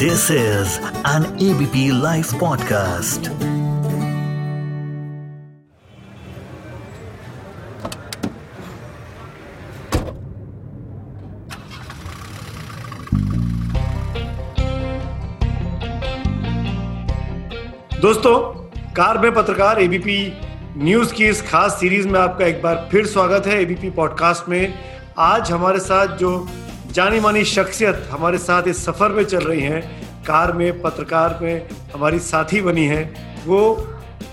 [0.00, 3.28] This is an ABP Life podcast.
[18.00, 18.38] दोस्तों,
[18.92, 20.18] car में पत्रकार एबीपी
[20.76, 24.74] न्यूज़ की इस खास सीरीज़ में आपका एक बार फिर स्वागत है एबीपी पॉडकास्ट में
[25.18, 26.36] आज हमारे साथ जो
[26.90, 29.82] जानी मानी शख्सियत हमारे साथ इस सफ़र में चल रही हैं।
[30.24, 33.02] कार में, पत्रकार में हमारी साथी बनी है।
[33.46, 33.88] वो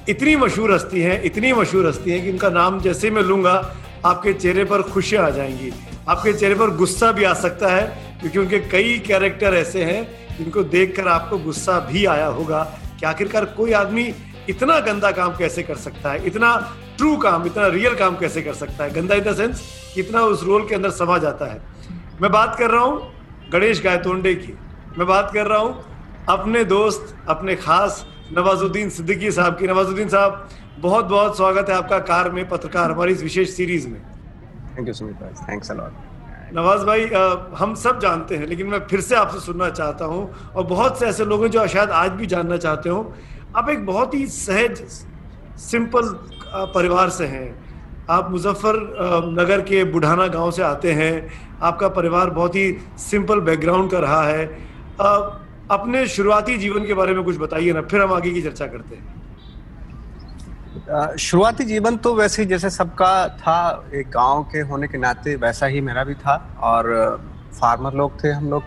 [0.10, 4.34] इतनी मशहूर हस्ती हैं, इतनी मशहूर हस्ती हैं कि उनका नाम जैसे मैं लूँगा, आपके
[4.34, 5.74] चेहरे पर खुशियाँ आ जाएँगी।
[6.10, 10.64] आपके चेहरे पर गुस्सा भी आ सकता है, क्योंकि उनके कई कैरेक्टर ऐसे हैं जिनको
[10.64, 12.64] देखकर आपको गुस्सा भी आया होगा
[13.00, 14.14] कि आखिरकार कोई आदमी
[14.50, 16.26] इतना गंदा काम कैसे कर सकता है?
[16.26, 18.94] इतना ट्रू काम, इतना रियल काम कैसे कर सकता है?
[18.94, 19.62] गंदा इन द सेंस
[19.96, 21.78] कितना उस रोल के अंदर समा जाता है।
[22.22, 24.54] मैं बात कर रहा हूँ गणेश गायतोंडे की।
[24.98, 28.06] मैं बात कर रहा हूँ अपने दोस्त अपने खास
[28.38, 30.48] नवाजुद्दीन सिद्दीकी साहब की। नवाजुद्दीन साहब
[30.80, 34.00] बहुत बहुत स्वागत है आपका कार में पत्रकार हमारी इस विशेष सीरीज़ में।
[34.78, 38.80] थैंक यू सुमित भाई थैंक्स अलॉट नवाज़ भाई आ, हम सब जानते हैं लेकिन मैं
[38.88, 42.12] फिर से आपसे सुनना चाहता हूँ और बहुत से ऐसे लोग हैं जो शायद आज
[42.12, 43.14] भी जानना चाहते हो।
[43.56, 44.84] आप एक बहुत ही सहज
[45.62, 46.14] सिंपल
[46.74, 47.48] परिवार से हैं।
[48.10, 48.76] आप मुजफ्फर
[49.32, 51.14] नगर के बुढ़ाना गाँव से आते हैं
[51.62, 54.46] आपका परिवार बहुत ही सिंपल बैकग्राउंड का रहा है।
[55.02, 55.18] आ,
[55.72, 58.96] अपने शुरुआती जीवन के बारे में कुछ बताइए ना फिर हम आगे की चर्चा करते
[58.96, 59.16] हैं।
[61.20, 65.66] शुरुआती जीवन तो वैसे ही जैसे सबका था एक गाँव के होने के नाते वैसा
[65.66, 66.90] ही मेरा भी था और
[67.60, 68.64] फार्मर लोग थे हम लोग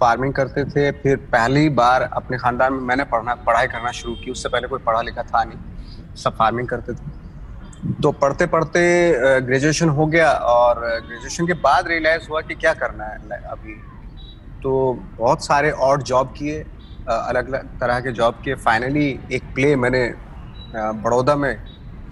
[0.00, 4.30] फ़ार्मिंग करते थे। फिर पहली बार अपने खानदान में मैंने पढ़ना पढ़ाई करना शुरू की
[4.30, 7.21] उससे पहले कोई पढ़ा लिखा था नहीं सब फ़ार्मिंग करते थे।
[7.82, 8.80] तो पढ़ते पढ़ते
[9.42, 13.74] ग्रेजुएशन हो गया और ग्रेजुएशन के बाद रियलाइज़ हुआ कि क्या करना है अभी।
[14.62, 16.60] तो बहुत सारे और जॉब किए
[17.06, 20.06] अलग अलग तरह के जॉब किए। फाइनली एक प्ले मैंने
[20.74, 21.56] बड़ौदा में,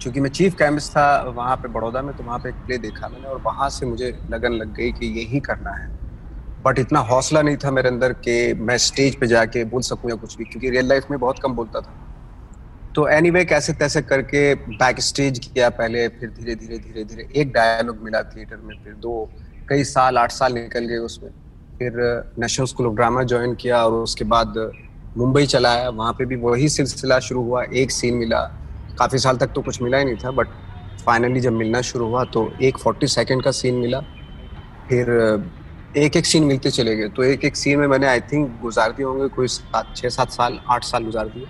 [0.01, 3.09] चूँकि मैं चीफ केमिस्ट था वहाँ पे बड़ौदा में तो वहाँ पे एक प्ले देखा
[3.09, 5.89] मैंने और वहाँ से मुझे लगन लग गई कि यही करना है।
[6.65, 10.15] बट इतना हौसला नहीं था मेरे अंदर कि मैं स्टेज पे जाके बोल सकूँ या
[10.17, 12.00] कुछ भी, क्योंकि रियल लाइफ में बहुत कम बोलता था।
[12.95, 17.27] तो एनी anyway, कैसे तैसे करके बैक स्टेज किया पहले फिर धीरे धीरे धीरे धीरे।
[17.41, 19.29] एक डायलॉग मिला थिएटर में फिर दो
[19.69, 21.29] कई साल आठ साल निकल गए उसमें।
[21.79, 21.93] फिर
[22.39, 24.71] National School of Drama join किया और उसके बाद
[25.17, 28.41] मुंबई चला आया। वहाँ पे भी वही सिलसिला शुरू हुआ। एक सीन मिला।
[28.99, 30.47] काफ़ी साल तक तो कुछ मिला ही नहीं था बट
[31.05, 33.99] फाइनली जब मिलना शुरू हुआ तो एक फोर्टी सेकेंड का सीन मिला।
[34.89, 35.09] फिर
[35.97, 38.91] एक एक सीन मिलते चले गए। तो एक एक सीन में मैंने आई थिंक गुजार
[38.91, 41.47] दिए होंगे कोई सात छः सात साल आठ साल गुजार दिए।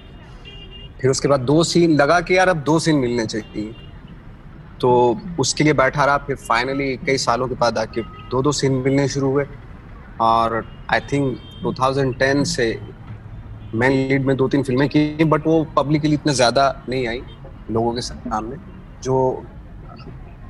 [1.01, 3.73] फिर उसके बाद दो सीन लगा कि यार अब दो सीन मिलने चाहिए।
[4.81, 4.91] तो
[5.39, 9.07] उसके लिए बैठा रहा, फिर फाइनली कई सालों के बाद आके दो दो सीन मिलने
[9.07, 9.45] शुरू हुए।
[10.21, 10.63] और
[10.93, 12.67] आई थिंक 2010 से
[13.73, 17.21] मैन लीड में दो तीन फ़िल्में की बट वो पब्लिकली इतना ज़्यादा नहीं आई
[17.71, 18.55] लोगों के सामने,
[19.03, 19.45] जो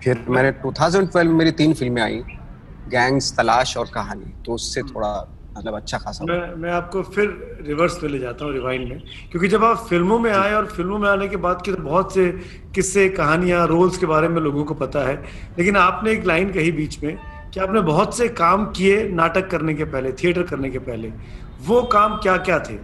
[0.03, 2.21] फिर मैंने 2012 में मेरी तीन फ़िल्में आई
[2.89, 5.13] गैंग्स तलाश और कहानी। तो उससे थोड़ा
[5.55, 7.27] मतलब अच्छा खासा मैं मैं आपको फिर
[7.67, 8.99] रिवर्स पे ले जाता हूँ रिवाइंड में।
[9.31, 12.13] क्योंकि जब आप फ़िल्मों में आए और फ़िल्मों में आने के बाद के तो बहुत
[12.13, 12.29] से
[12.75, 15.15] किस्से कहानियाँ रोल्स के बारे में लोगों को पता है।
[15.57, 17.15] लेकिन आपने एक लाइन कही बीच में
[17.53, 21.13] कि आपने बहुत से काम किए नाटक करने के पहले थिएटर करने के पहले।
[21.59, 22.77] वो काम क्या क्या थे?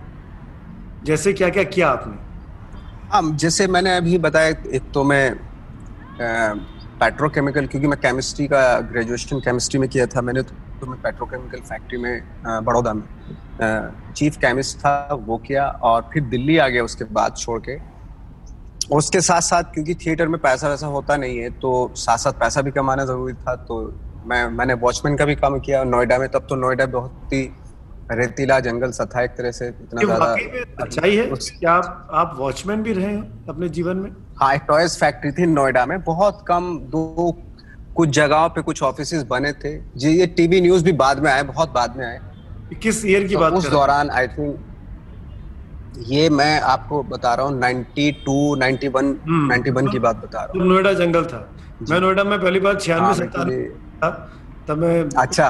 [1.03, 2.17] जैसे क्या क्या किया आपने?
[3.11, 5.35] हाँ जैसे मैंने अभी बताया एक तो मैं
[6.99, 10.55] पेट्रोकेमिकल क्योंकि मैं केमिस्ट्री का ग्रेजुएशन केमिस्ट्री में किया था मैंने तो
[10.85, 13.03] मैं पेट्रोकेमिकल फैक्ट्री में बड़ौदा में।
[14.13, 17.77] चीफ केमिस्ट था वो किया और फिर दिल्ली आ गया उसके बाद छोड़ के।
[18.95, 22.61] उसके साथ साथ क्योंकि थिएटर में पैसा वैसा होता नहीं है तो साथ साथ पैसा
[22.61, 23.79] भी कमाना ज़रूरी था तो
[24.25, 27.41] मैं मैंने वॉचमैन का भी काम किया नोएडा में। तब तो नोएडा बहुत ही
[28.11, 30.25] रेतीला जंगल सा था एक तरह से इतना ज़्यादा
[30.83, 34.11] अच्छा ही है क्या आप आप वॉचमैन भी रहे हैं अपने जीवन में?
[34.41, 37.31] हाँ एक टॉयज फैक्ट्री थी नोएडा में। बहुत कम दो
[37.97, 41.43] कुछ जगहों पे कुछ ऑफ़िस बने थे। जी ये टीवी न्यूज़ भी बाद में आए
[41.43, 42.19] बहुत बाद में आए।
[42.81, 44.57] किस ईयर की तो बात उस दौरान आई थिंक
[46.07, 49.13] ये मैं आपको बता रहा हूँ 92, 91,
[49.49, 51.39] 91 की बात बता रहा हूँ। नोएडा जंगल था।
[51.89, 53.63] मैं नोएडा में पहली बार छियानवे हाँ, सत्तानवे
[54.03, 54.09] था
[54.67, 55.47] तब मैं अच्छा।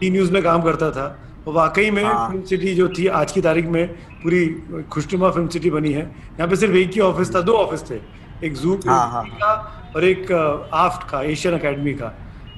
[0.00, 1.06] टी न्यूज़ में काम करता था।
[1.46, 3.86] और वाकई में हाँ। फ़िल्म सिटी जो थी आज की तारीख में
[4.22, 4.44] पूरी
[4.92, 8.00] खुशनुमा फ़िल्म सिटी बनी है। यहाँ पे सिर्फ़ एक ही ऑफ़िस था दो ऑफ़िस थे।
[8.46, 10.32] एक जू हाँ, हाँ, का और एक
[10.74, 12.12] आफ्ट का एशियन अकेडमी का।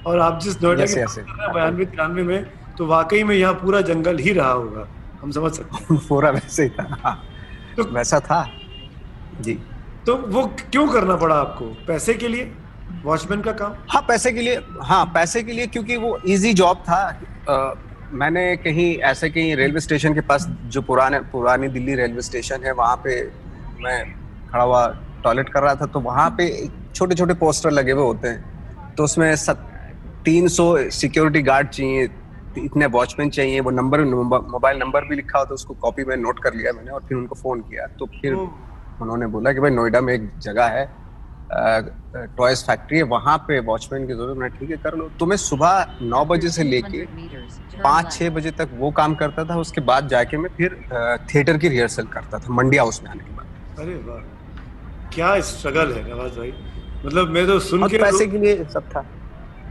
[0.07, 1.23] और आप जिस नोएडा के
[1.53, 2.45] बयानवे तिरानवे में
[2.79, 4.87] तो वाकई में यहाँ पूरा जंगल ही रहा होगा
[5.23, 7.23] हम समझ सकते हैं। पूरा वैसे ही था। हाँ।
[7.77, 8.45] तो वैसा था।
[9.41, 9.59] जी।
[10.07, 11.65] तो वो क्यों करना पड़ा आपको?
[11.87, 12.53] पैसे के लिए?
[13.05, 13.75] वॉचमैन का काम?
[13.91, 17.01] हाँ पैसे के लिए हाँ पैसे के लिए क्योंकि वो इजी जॉब था।
[17.51, 17.75] आ,
[18.13, 22.73] मैंने कहीं ऐसे कहीं रेलवे स्टेशन के पास जो पुराने पुरानी दिल्ली रेलवे स्टेशन है
[22.73, 23.21] वहाँ पे
[23.81, 23.99] मैं
[24.53, 24.87] खड़ा हुआ
[25.25, 26.47] टॉयलेट कर रहा था तो वहाँ पे
[26.95, 29.35] छोटे छोटे पोस्टर लगे हुए होते हैं। तो उसमें
[30.25, 32.09] तीन सौ सिक्योरिटी गार्ड चाहिए
[32.59, 36.39] इतने वॉचमैन चाहिए वो नंबर मोबाइल नंबर भी लिखा हो तो उसको कॉपी में नोट
[36.43, 40.01] कर लिया मैंने और फिर उनको फ़ोन किया। तो फिर उन्होंने बोला कि भाई नोएडा
[40.01, 40.85] में एक जगह है
[42.37, 45.37] टॉयज फैक्ट्री है वहाँ पे वॉचमैन की ज़रूरत मैं ठीक है कर लो। तो मैं
[45.39, 47.05] सुबह नौ बजे से लेके
[47.79, 50.77] पाँच छह बजे तक वो काम करता था। उसके बाद जाके मैं फिर
[51.35, 54.21] थिएटर की रिहर्सल करता था मंडी हाउस में आने के बाद। अरे वाह
[55.15, 56.53] क्या स्ट्रगल है नवाज़ भाई।
[57.05, 59.05] मतलब मैं तो सुन के पैसे के लिए सब था।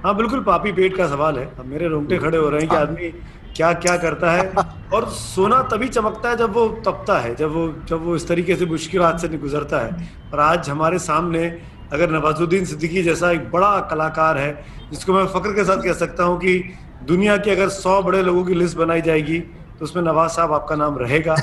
[0.03, 2.75] हाँ बिल्कुल पापी पेट का सवाल है। अब मेरे रोंगटे खड़े हो रहे हैं कि
[2.75, 3.09] हाँ। आदमी
[3.55, 4.51] क्या क्या करता है?
[4.93, 8.55] और सोना तभी चमकता है जब वो तपता है जब वो जब वो इस तरीके
[8.55, 11.45] से मुश्किल हाथ से गुजरता है। और आज हमारे सामने
[11.93, 14.53] अगर नवाजुद्दीन सिद्दीकी जैसा एक बड़ा कलाकार है
[14.91, 16.57] जिसको मैं फख्र के साथ कह सकता हूँ कि
[17.05, 20.75] दुनिया के अगर सौ बड़े लोगों की लिस्ट बनाई जाएगी तो उसमें नवाज़ साहब आपका
[20.75, 21.35] नाम रहेगा।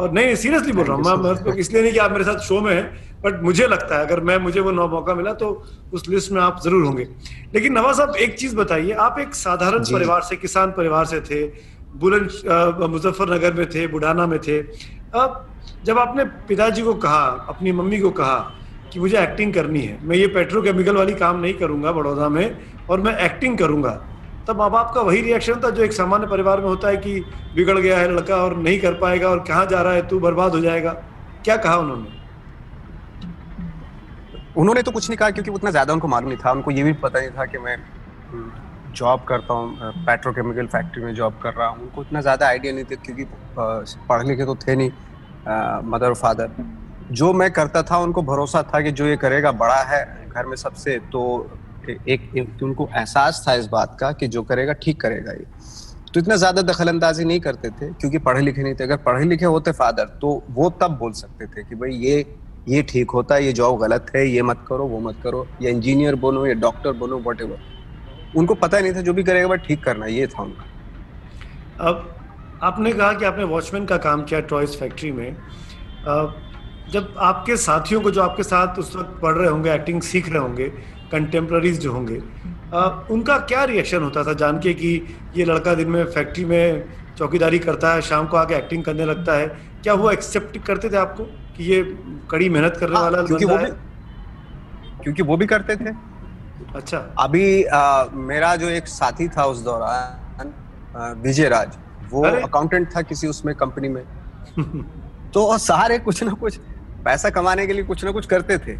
[0.00, 2.72] और नहीं सीरियसली बोल रहा हूँ। मैं इसलिए नहीं कि आप मेरे साथ शो में
[2.74, 2.84] हैं
[3.24, 5.48] बट मुझे लगता है अगर मैं मुझे वो नौ मौका मिला तो
[5.92, 7.06] उस लिस्ट में आप ज़रूर होंगे।
[7.54, 11.44] लेकिन नवाज़ साहब एक चीज़ बताइए आप एक साधारण परिवार से किसान परिवार से थे
[11.96, 15.46] बुलंद मुजफ्फरनगर में थे बुढ़ाना में थे। अब
[15.84, 18.38] जब आपने पिताजी को कहा अपनी मम्मी को कहा
[18.92, 22.56] कि मुझे एक्टिंग करनी है मैं ये पेट्रोकेमिकल वाली काम नहीं करूँगा बड़ौदा में
[22.90, 23.90] और मैं एक्टिंग करूँगा
[24.48, 27.20] तब माँ बाप का वही रिएक्शन था जो एक सामान्य परिवार में होता है कि
[27.54, 30.54] बिगड़ गया है लड़का और नहीं कर पाएगा और कहाँ जा रहा है तू बर्बाद
[30.54, 30.92] हो जाएगा।
[31.44, 32.18] क्या कहा उन्होंने?
[34.56, 36.92] उन्होंने तो कुछ नहीं कहा क्योंकि उतना ज़्यादा उनको मालूम नहीं था। उनको ये भी
[37.04, 37.76] पता नहीं था कि मैं
[38.92, 42.72] जॉब हम्म, करता हूँ पेट्रोकेमिकल फैक्ट्री में जॉब कर रहा हूँ। उनको इतना ज़्यादा आइडिया
[42.72, 43.24] नहीं था क्योंकि
[44.08, 44.90] पढ़ लिखे तो थे नहीं
[45.90, 46.50] मदर और फादर
[47.12, 50.56] जो मैं करता था उनको भरोसा था कि जो ये करेगा बड़ा है घर में
[50.56, 51.22] सबसे तो
[51.88, 52.30] एक,
[52.62, 55.46] उनको एहसास था इस बात का कि जो करेगा ठीक करेगा ये।
[56.14, 59.24] तो इतना ज़्यादा दखल अंदाजी नहीं करते थे क्योंकि पढ़े लिखे नहीं थे। अगर पढ़े
[59.24, 62.24] लिखे होते फादर तो वो तब बोल सकते थे कि भाई ये
[62.68, 65.70] ये ठीक होता है ये जॉब गलत है ये मत करो वो मत करो या
[65.70, 67.42] इंजीनियर बनो या डॉक्टर बनो वट
[68.36, 70.64] उनको पता ही नहीं था जो भी करेगा बट ठीक करना ये था उनका।
[71.80, 72.16] अब
[72.62, 75.36] आपने कहा कि आपने वॉचमैन का काम किया टॉयज फैक्ट्री में।
[76.92, 80.38] जब आपके साथियों को जो आपके साथ उस वक्त पढ़ रहे होंगे एक्टिंग सीख रहे
[80.38, 80.72] होंगे
[81.12, 82.16] कंटेम्प्रेरीज जो होंगे
[83.14, 86.84] उनका क्या रिएक्शन होता था जान के कि ये लड़का दिन में फैक्ट्री में
[87.18, 89.46] चौकीदारी करता है शाम को आके एक्टिंग करने लगता है?
[89.82, 91.82] क्या वो एक्सेप्ट करते थे आपको कि ये
[92.30, 93.70] कड़ी मेहनत करने आ, हाँ, वाला क्योंकि वो भी
[95.02, 95.94] क्योंकि वो भी करते थे।
[96.76, 101.78] अच्छा। अभी आ, मेरा जो एक साथी था उस दौरान विजय राज
[102.10, 104.02] वो अकाउंटेंट था किसी उसमें कंपनी में।
[105.34, 106.56] तो सारे कुछ ना कुछ
[107.04, 108.72] पैसा कमाने के लिए कुछ ना कुछ करते थे।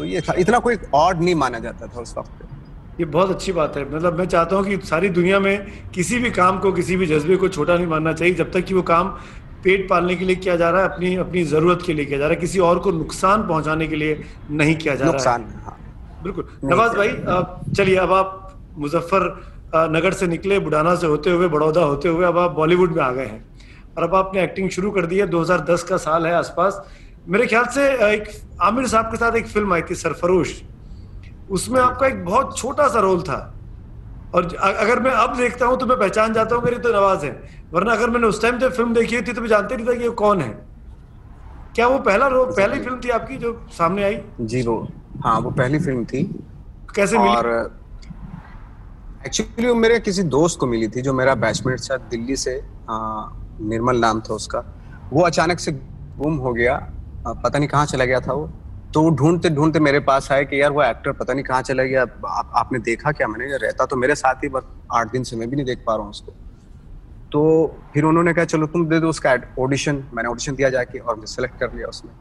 [0.00, 3.52] तो ये था इतना कोई ऑड नहीं माना जाता था उस वक्त ये बहुत अच्छी
[3.52, 6.96] बात है। मतलब मैं चाहता हूँ कि सारी दुनिया में किसी भी काम को किसी
[6.96, 9.08] भी जज्बे को छोटा नहीं मानना चाहिए जब तक कि वो काम
[9.64, 12.24] पेट पालने के लिए किया जा रहा है अपनी अपनी ज़रूरत के लिए किया जा
[12.24, 15.76] रहा है। किसी और को नुकसान पहुँचाने के लिए नहीं किया जा रहा है। हाँ।
[16.22, 18.36] बिल्कुल। नवाज़ भाई चलिए अब आप
[18.78, 19.28] मुजफ्फर
[19.90, 23.10] नगर से निकले बुढ़ाना से होते हुए बड़ौदा होते हुए अब आप बॉलीवुड में आ
[23.12, 23.44] गए हैं।
[23.98, 26.82] और अब आपने एक्टिंग शुरू कर दी है 2010 का साल है आसपास।
[27.28, 28.28] मेरे ख्याल से एक
[28.62, 30.60] आमिर साहब के साथ एक फ़िल्म आई थी सरफरोश।
[31.50, 33.38] उसमें आपका एक बहुत छोटा सा रोल था।
[34.34, 37.30] और अगर मैं अब देखता हूँ तो मैं पहचान जाता हूँ मेरी तो नवाज़ है।
[37.72, 40.04] वरना अगर मैंने उस टाइम जब फ़िल्म देखी थी तो मैं जानते नहीं था कि
[40.04, 40.50] ये कौन है।
[41.74, 44.20] क्या वो पहला रोल पहली फ़िल्म थी आपकी जो सामने आई?
[44.40, 44.76] जी वो
[45.24, 46.22] हाँ वो पहली फ़िल्म थी।
[46.94, 47.48] कैसे और
[49.26, 52.60] एक्चुअली वो मेरे किसी दोस्त को मिली थी जो मेरा बैचमेट था दिल्ली से
[52.90, 54.64] निर्मल नाम था उसका।
[55.12, 55.72] वो अचानक से
[56.18, 56.76] गुम हो गया
[57.26, 58.46] पता नहीं कहाँ चला गया था वो।
[58.94, 61.82] तो वो ढूंढते ढूंढते मेरे पास आए कि यार वो एक्टर पता नहीं कहाँ चला
[61.82, 63.28] गया। आप, आपने देखा क्या?
[63.28, 64.62] मैंने रहता तो मेरे साथ ही बस
[64.92, 66.32] आठ दिन से मैं भी नहीं देख पा रहा हूँ उसको।
[67.32, 67.42] तो
[67.94, 71.26] फिर उन्होंने कहा चलो तुम दे दो उसका ऑडिशन मैंने ऑडिशन दिया जाके और मैं
[71.26, 72.12] सेलेक्ट कर लिया उसमें।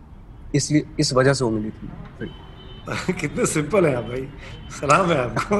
[0.56, 1.90] इसलिए इस वजह से वो मिली थी।
[3.10, 4.28] कितने सिंपल है आप भाई।
[4.72, 5.56] सलाम है आपको।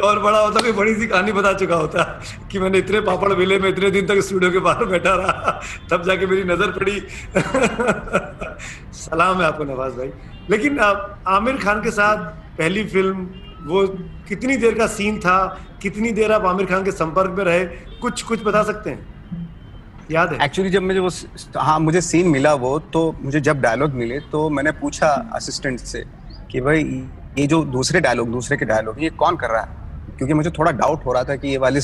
[0.00, 2.02] और बड़ा होता कोई बड़ी सी कहानी बता चुका होता
[2.50, 6.02] कि मैंने इतने पापड़ मिले, में इतने दिन तक स्टूडियो के बाहर बैठा रहा, तब
[6.02, 7.00] जाके मेरी नज़र पड़ी।
[8.92, 10.10] सलाम है आपको नवाज़ भाई।
[10.50, 10.78] लेकिन
[11.28, 12.16] आमिर खान के साथ
[12.58, 13.28] पहली फ़िल्म
[13.62, 13.86] वो
[14.28, 17.64] कितनी देर का सीन था, कितनी देर आप आमिर खान के संपर्क में रहे,
[18.00, 19.19] कुछ कुछ बता सकते हैं?
[20.10, 20.44] याद है?
[20.44, 21.10] एक्चुअली जब मुझे वो
[21.56, 26.04] हाँ मुझे सीन मिला वो तो मुझे जब डायलॉग मिले तो मैंने पूछा असिस्टेंट से
[26.50, 26.82] कि भाई,
[27.38, 30.16] ये जो दूसरे डायलॉग दूसरे के डायलॉग ये कौन कर रहा है?
[30.16, 31.80] क्योंकि मुझे थोड़ा डाउट हो रहा था कि ये वाले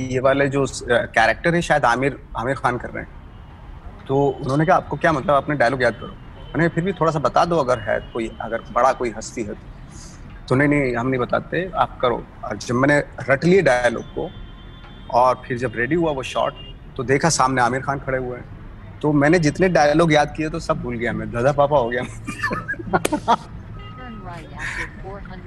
[0.00, 4.76] ये वाले जो कैरेक्टर है, शायद आमिर आमिर खान कर रहे हैं। तो उन्होंने कहा,
[4.76, 6.14] आपको क्या मतलब अपने डायलॉग याद करो?
[6.54, 9.54] मैंने फिर भी थोड़ा सा बता दो, अगर है कोई, अगर बड़ा कोई हस्ती है
[10.48, 12.98] तो। नहीं नहीं, हम नहीं बताते, आप करो। और जब मैंने
[13.30, 14.30] रट लिए डायलॉग को,
[15.10, 16.52] और फिर जब रेडी हुआ वो शॉट
[16.96, 18.44] तो देखा सामने आमिर खान खड़े हुए हैं।
[19.02, 22.02] तो मैंने जितने डायलॉग याद किए तो सब भूल गया मैं। दादा पापा हो गया।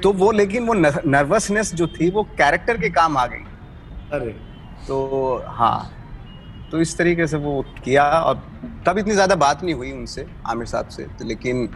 [0.04, 3.44] तो वो लेकिन वो नर्वसनेस जो थी वो कैरेक्टर के काम आ गई।
[4.12, 4.32] अरे।
[4.88, 5.92] तो हाँ
[6.72, 8.42] तो इस तरीके से वो किया और
[8.86, 11.70] तब इतनी ज़्यादा बात नहीं हुई उनसे आमिर साहब से। तो लेकिन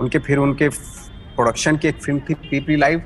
[0.00, 3.02] उनके फिर उनके प्रोडक्शन की एक फ़िल्म थी पीपी लाइव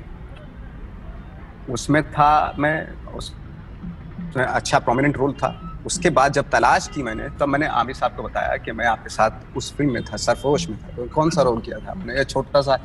[1.69, 2.75] उसमें था मैं
[3.13, 3.33] उस
[4.37, 5.49] अच्छा प्रोमिनेंट रोल था।
[5.85, 8.85] उसके बाद जब तलाश की मैंने तब तो मैंने आमिर साहब को बताया कि मैं
[8.85, 11.91] आपके साथ उस फ़िल्म में था सरफरोश में था। तो कौन सा रोल किया था
[11.91, 12.17] आपने?
[12.17, 12.79] ये छोटा सा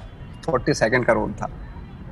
[0.45, 1.51] फोर्टी सेकेंड का रोल था।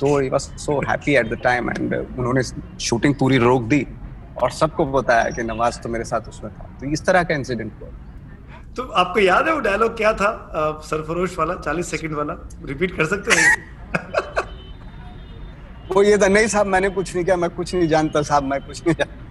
[0.00, 2.42] तो he was so happy at the time and उन्होंने
[2.80, 3.86] शूटिंग पूरी रोक दी
[4.42, 7.72] और सबको बताया कि नवाज़ तो मेरे साथ उसमें था। तो इस तरह का इंसिडेंट
[7.80, 7.88] हुआ।
[8.76, 10.80] तो आपको याद है वो डायलॉग क्या था?
[10.84, 12.34] सरफरोश वाला चालीस सेकंड वाला?
[12.64, 13.72] रिपीट कर सकते हैं?
[15.94, 18.66] वो ये था नहीं साहब मैंने कुछ नहीं किया मैं कुछ नहीं जानता साहब मैं
[18.66, 19.21] कुछ नहीं जानता।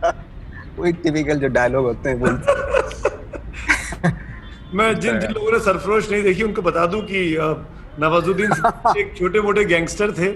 [0.82, 2.18] वही टिपिकल जो डायलॉग होते हैं
[4.74, 7.22] मैं जिन जिन लोगों ने सरफरोश नहीं देखी उनको बता दूँ कि
[8.00, 8.52] नवाजुद्दीन
[8.98, 10.30] एक छोटे मोटे गैंगस्टर थे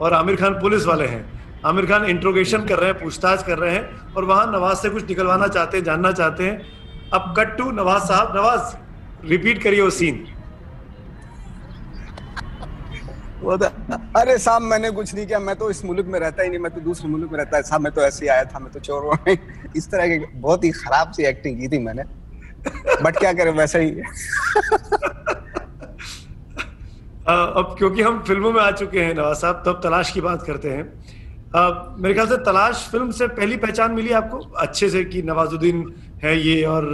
[0.00, 1.20] और आमिर खान पुलिस वाले हैं।
[1.66, 5.08] आमिर खान इंट्रोगेशन कर रहे हैं पूछताछ कर रहे हैं और वहाँ नवाज़ से कुछ
[5.08, 6.56] निकलवाना चाहते हैं जानना चाहते हैं।
[7.14, 8.74] अब कट टू नवाज़ साहब नवाज़
[9.28, 10.24] रिपीट करिए वो सीन
[13.46, 13.66] वो तो
[14.20, 16.72] अरे साहब मैंने कुछ नहीं किया। मैं तो इस मुल्क में रहता ही नहीं मैं
[16.74, 18.80] तो दूसरे मुल्क में रहता है। साहब मैं तो ऐसे ही आया था मैं तो
[18.80, 19.36] चोर हूँ
[19.76, 22.02] इस तरह की बहुत ही खराब सी एक्टिंग की थी मैंने।
[23.02, 23.90] बट क्या करें वैसा ही
[27.28, 30.70] अब क्योंकि हम फ़िल्मों में आ चुके हैं नवाज़ साहब तब तलाश की बात करते
[30.70, 30.82] हैं।
[31.56, 31.60] आ,
[31.98, 34.38] मेरे ख्याल से तलाश फ़िल्म से पहली पहचान मिली आपको?
[34.58, 35.84] अच्छे से कि नवाजुद्दीन
[36.24, 36.84] है ये और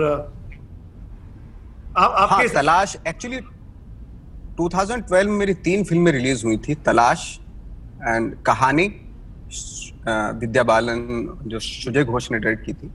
[1.97, 3.41] आप आपके हाँ, तलाश एक्चुअली
[4.59, 7.21] 2012 में मेरी तीन फ़िल्में रिलीज़ हुई थी तलाश
[8.03, 8.87] एंड कहानी
[10.39, 12.91] विद्या बालन जो सुजय घोष ने डायरेक्ट की थी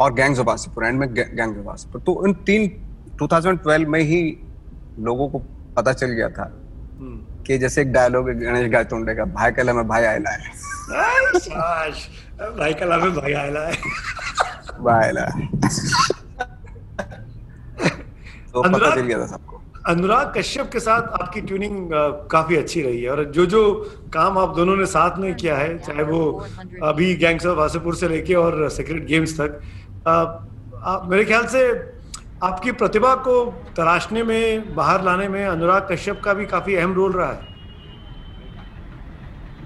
[0.00, 2.68] और गैंग्स ऑफ़ वासीपुर एंड में गैंग्स ऑफ़ वासीपुर। तो इन तीन
[3.22, 4.20] 2012 में ही
[4.98, 5.38] लोगों को
[5.76, 6.44] पता चल गया था
[7.00, 10.38] हम्म। कि जैसे एक डायलॉग है गणेश गायतोंडे का भाई कला में भाई आयला है
[12.58, 13.72] भाई कला में भाई आयला है
[14.80, 15.24] भाई आयला
[18.52, 19.38] तो पता चल गया था
[19.88, 21.90] अनुराग कश्यप के साथ आपकी ट्यूनिंग
[22.30, 23.60] काफ़ी अच्छी रही है और जो जो
[24.14, 26.20] काम आप दोनों ने साथ में किया है चाहे वो
[26.84, 29.60] अभी गैंग्स ऑफ़ वासेपुर से लेके और सीक्रेट गेम्स तक
[30.08, 31.62] आ, मेरे ख्याल से
[32.42, 33.34] आपकी प्रतिभा को
[33.76, 37.56] तराशने में बाहर लाने में अनुराग कश्यप का भी काफ़ी अहम रोल रहा है।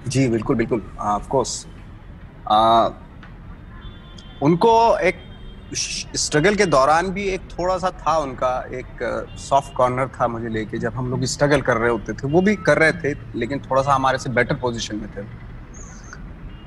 [0.07, 1.65] जी बिल्कुल बिल्कुल ऑफ़ कोर्स
[4.43, 5.21] उनको एक
[5.75, 9.03] स्ट्रगल के दौरान भी एक थोड़ा सा था उनका, एक
[9.39, 12.55] सॉफ्ट कॉर्नर था मुझे लेके, जब हम लोग स्ट्रगल कर रहे होते थे, वो भी
[12.57, 15.23] कर रहे थे, लेकिन थोड़ा सा हमारे से बेटर पोजीशन में थे।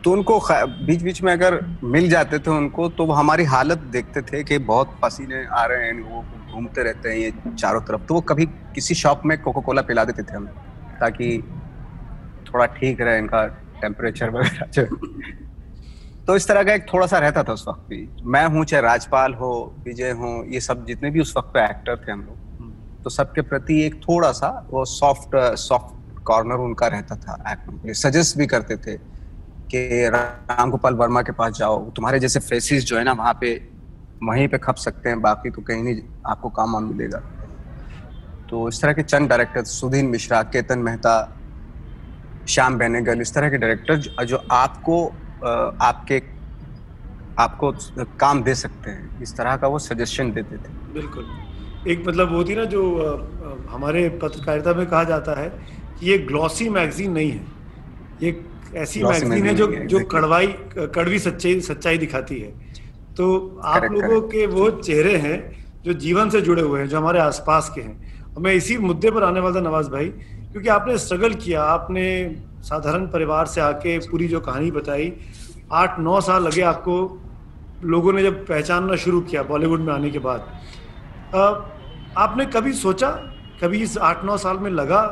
[0.04, 0.38] तो उनको
[0.86, 4.58] बीच बीच में अगर मिल जाते थे उनको तो वो हमारी हालत देखते थे कि
[4.66, 8.46] बहुत पसीने आ रहे हैं, वो घूमते रहते हैं ये चारों तरफ़। तो वो कभी
[8.74, 10.52] किसी शॉप में कोको कोला पिला देते थे हमें,
[11.00, 11.38] ताकि
[12.46, 13.46] थोड़ा ठीक रहे इनका
[13.80, 15.45] टेम्परेचर वगैरह
[16.26, 18.82] तो इस तरह का एक थोड़ा सा रहता था उस वक्त भी। मैं हूँ चाहे
[18.82, 19.50] राजपाल हो
[19.84, 22.72] विजय हो ये सब जितने भी उस वक्त पे एक्टर थे हम लोग
[23.04, 27.86] तो सबके प्रति एक थोड़ा सा वो सॉफ्ट सॉफ्ट कॉर्नर उनका रहता था एक्टिंग के
[27.86, 28.96] लिए। सजेस्ट भी करते थे
[29.70, 33.54] कि राम गोपाल वर्मा के पास जाओ। तुम्हारे जैसे फेसिस जो है ना वहाँ पे
[34.22, 37.18] वहीं पे खप सकते हैं बाकी तो कहीं नहीं आपको काम वाम मिलेगा।
[38.50, 41.14] तो इस तरह के चंद डायरेक्टर सुधीन मिश्रा केतन मेहता
[42.48, 44.98] श्याम बेनेगल इस तरह के डायरेक्टर जो आपको
[45.46, 46.22] आपके
[47.38, 47.72] आपको
[48.20, 51.26] काम दे सकते हैं। इस तरह का वो सजेशन देते थे। बिल्कुल।
[51.88, 52.82] एक मतलब वो थी ना जो
[53.70, 55.48] हमारे पत्रकारिता में कहा जाता है
[56.00, 57.44] कि ये ग्लॉसी मैगजीन नहीं है।
[58.22, 58.40] ये
[58.74, 60.46] ऐसी मैगजीन है जो जो कड़वाई
[60.94, 62.50] कड़वी सच्चाई सच्चाई दिखाती है।
[63.16, 63.26] तो
[63.64, 65.38] आप लोगों के वो चेहरे हैं
[65.84, 69.10] जो जीवन से जुड़े हुए हैं जो हमारे आसपास के हैं। और मैं इसी मुद्दे
[69.10, 70.08] पर आने वाला था नवाज़ भाई
[70.52, 72.04] क्योंकि आपने स्ट्रगल किया आपने
[72.66, 75.12] साधारण परिवार से आके पूरी जो कहानी बताई
[75.72, 76.96] आठ नौ साल लगे आपको
[77.84, 80.40] लोगों ने जब पहचानना शुरू किया बॉलीवुड में आने के बाद।
[82.18, 83.10] आपने कभी सोचा
[83.62, 85.02] कभी इस आठ नौ साल में लगा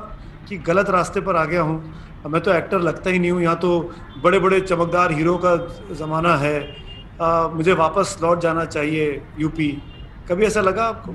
[0.49, 1.83] कि गलत रास्ते पर आ गया हूँ?
[2.27, 3.71] मैं तो एक्टर लगता ही नहीं हूँ यहाँ तो
[4.23, 5.57] बड़े बड़े चमकदार हीरो का
[5.95, 6.57] ज़माना है।
[7.21, 9.71] आ, मुझे वापस लौट जाना चाहिए यूपी।
[10.29, 11.15] कभी ऐसा लगा आपको?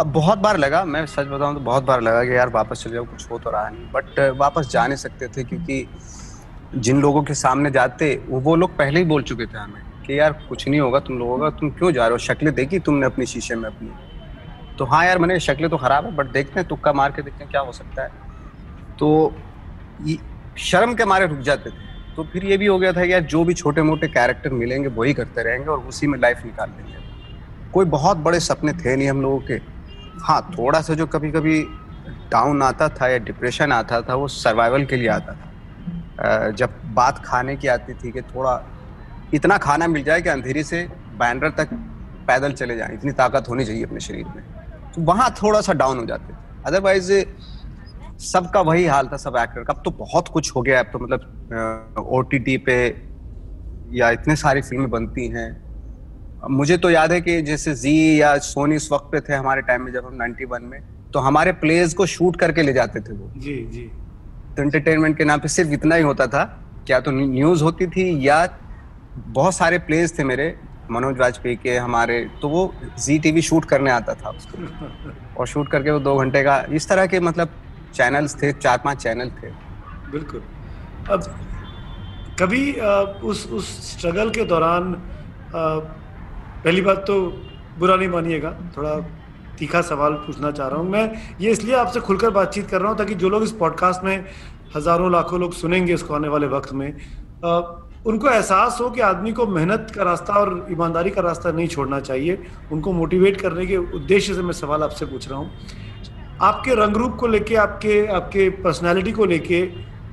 [0.00, 2.92] अब बहुत बार लगा, मैं सच बताऊँ तो बहुत बार लगा कि यार वापस चले
[2.92, 5.86] जाओ, कुछ हो तो रहा नहीं। बट वापस जा नहीं सकते थे क्योंकि
[6.76, 10.32] जिन लोगों के सामने जाते, वो लोग पहले ही बोल चुके थे हमें कि यार
[10.48, 12.18] कुछ नहीं होगा तुम लोगों का, तुम क्यों जा रहे हो?
[12.18, 13.90] शक्लें देखी तुमने अपनी शीशे में अपनी?
[14.78, 17.44] तो हाँ यार, मैंने शक्लें तो खराब है बट देखते हैं, तुक्का मार के देखते
[17.44, 18.10] हैं क्या हो सकता है।
[18.98, 19.34] तो
[20.58, 23.44] शर्म के मारे रुक जाते थे। तो फिर ये भी हो गया था यार जो
[23.44, 26.98] भी छोटे मोटे कैरेक्टर मिलेंगे, वही करते रहेंगे और उसी में लाइफ निकाल लेंगे।
[27.72, 29.58] कोई बहुत बड़े सपने थे नहीं हम लोगों के।
[30.22, 31.62] हाँ थोड़ा सा जो कभी कभी
[32.32, 37.22] डाउन आता था या डिप्रेशन आता था, वो सर्वाइवल के लिए आता था। जब बात
[37.24, 38.60] खाने की आती थी कि थोड़ा
[39.34, 40.82] इतना खाना मिल जाए कि अंधेरी से
[41.18, 41.68] बैंड्रा तक
[42.28, 44.42] पैदल चले जाएँ, इतनी ताकत होनी चाहिए अपने शरीर में
[44.94, 46.36] तो वहाँ थोड़ा सा डाउन हो जाते थे।
[46.66, 47.12] अदरवाइज़
[48.22, 50.98] सबका वही हाल था, सब एक्टर का। अब तो बहुत कुछ हो गया, अब तो
[50.98, 52.76] मतलब ओटीटी पे
[53.92, 55.48] या इतने सारी फ़िल्में बनती हैं।
[56.40, 59.82] मुझे तो याद है कि जैसे जी या सोनी इस वक्त पे थे हमारे टाइम
[59.82, 60.80] में जब हम 91 में
[61.12, 63.82] तो हमारे प्लेज को शूट करके ले जाते थे वो। जी जी।
[64.56, 66.44] तो एंटरटेनमेंट के नाम पे सिर्फ़ इतना ही होता था
[66.86, 68.38] क्या तो न्यूज़ होती थी या
[69.16, 70.54] बहुत सारे प्लेज थे मेरे
[70.90, 75.68] मनोज वाजपेयी के हमारे तो वो जी टीवी शूट करने आता था उसको। और शूट
[75.68, 77.52] करके वो दो घंटे का इस तरह के मतलब
[77.94, 79.50] चैनल्स थे चार पाँच चैनल थे।
[80.10, 80.42] बिल्कुल।
[81.10, 81.22] अब
[82.40, 82.72] कभी
[83.28, 84.92] उस उस स्ट्रगल के दौरान
[86.64, 87.20] पहली बात तो
[87.78, 88.94] बुरा नहीं मानिएगा थोड़ा
[89.58, 92.98] तीखा सवाल पूछना चाह रहा हूँ मैं। ये इसलिए आपसे खुलकर बातचीत कर रहा हूँ
[92.98, 94.24] ताकि जो लोग इस पॉडकास्ट में
[94.76, 96.92] हज़ारों लाखों लोग सुनेंगे इसको आने वाले वक्त में
[97.44, 97.60] आ,
[98.06, 102.00] उनको एहसास हो कि आदमी को मेहनत का रास्ता और ईमानदारी का रास्ता नहीं छोड़ना
[102.00, 102.38] चाहिए।
[102.72, 105.50] उनको मोटिवेट करने के उद्देश्य से मैं सवाल आपसे पूछ रहा हूँ।
[106.42, 109.60] आपके रंग रूप को लेके आपके आपके पर्सनैलिटी को लेके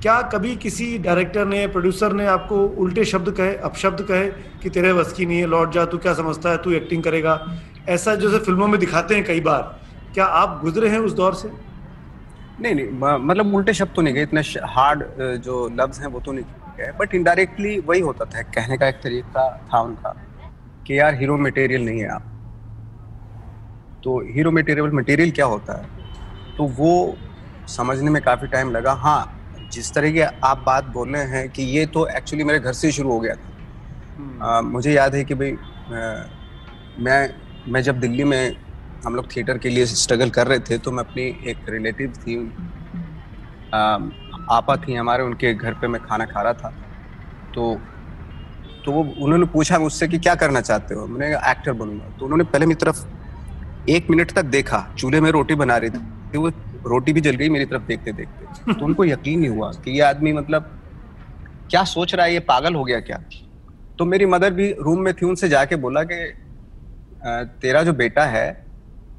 [0.01, 4.27] क्या कभी किसी डायरेक्टर ने प्रोड्यूसर ने आपको उल्टे शब्द कहे, अपशब्द कहे
[4.61, 7.39] कि तेरे बस की नहीं है, लौट जा, तू क्या समझता है, तू एक्टिंग करेगा?
[7.89, 9.61] ऐसा जैसे फ़िल्मों में दिखाते हैं कई बार,
[10.13, 11.49] क्या आप गुजरे हैं उस दौर से?
[12.61, 15.03] नहीं नहीं मतलब उल्टे शब्द तो नहीं गए, इतने हार्ड
[15.43, 16.45] जो लफ्ज हैं वो तो नहीं
[16.77, 20.09] गए बट इनडायरेक्टली वही होता था कहने का एक तरीका था उनका,
[20.87, 22.23] कि यार हीरो मटेरियल नहीं है आप।
[24.03, 25.85] तो हीरो मटेरियल मटेरियल क्या होता है?
[26.57, 27.17] तो वो
[27.67, 29.33] समझने में काफ़ी टाइम लगा हाँ
[29.71, 32.91] जिस तरह की आप बात बोल रहे हैं कि ये तो एक्चुअली मेरे घर से
[32.91, 33.49] शुरू हो गया था।
[34.17, 35.51] हम्म। आ, मुझे याद है कि भाई
[36.99, 37.19] मैं
[37.67, 38.55] मैं जब दिल्ली में
[39.05, 42.37] हम लोग थिएटर के लिए स्ट्रगल कर रहे थे तो मैं अपनी एक रिलेटिव थी
[43.73, 43.79] आ,
[44.51, 46.69] आपा थी हमारे उनके घर पे मैं खाना खा रहा था।
[47.55, 47.73] तो
[48.85, 51.05] तो वो उन्होंने पूछा मुझसे कि क्या करना चाहते हो?
[51.07, 53.05] मैंने एक्टर बनूँगा। तो उन्होंने पहले मेरी तरफ़
[53.89, 56.49] एक मिनट तक देखा चूल्हे में रोटी बना रही थी वो
[56.87, 60.01] रोटी भी जल गई मेरी तरफ़ देखते देखते। तो उनको यकीन नहीं हुआ कि ये
[60.03, 60.73] आदमी मतलब
[61.69, 63.23] क्या सोच रहा है ये पागल हो गया क्या?
[63.99, 66.15] तो मेरी मदर भी रूम में थी उनसे जाके बोला कि
[67.61, 68.47] तेरा जो बेटा है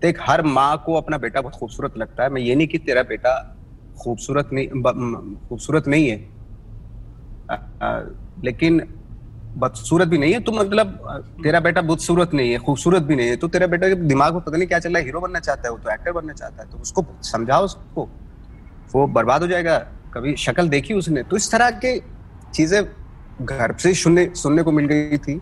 [0.03, 3.03] देख हर माँ को अपना बेटा बहुत खूबसूरत लगता है। मैं ये नहीं कि तेरा
[3.03, 3.33] बेटा
[3.99, 4.69] खूबसूरत नहीं
[5.39, 6.19] खूबसूरत नहीं है।
[7.51, 8.01] आ, आ,
[8.45, 8.81] लेकिन
[9.59, 10.89] बदसूरत भी नहीं है तो मतलब
[11.43, 14.57] तेरा बेटा बदसूरत नहीं है खूबसूरत भी नहीं है तो तेरा बेटा दिमाग में पता
[14.57, 16.69] नहीं क्या चल रहा है हीरो बनना चाहता है वो तो एक्टर बनना चाहता है
[16.71, 18.09] तो उसको समझाओ उसको।
[18.95, 19.79] वो बर्बाद हो जाएगा
[20.15, 21.99] कभी शक्ल देखी उसने तो इस तरह के
[22.55, 22.83] चीज़ें
[23.43, 25.41] घर से सुनने सुनने को मिल गई थी।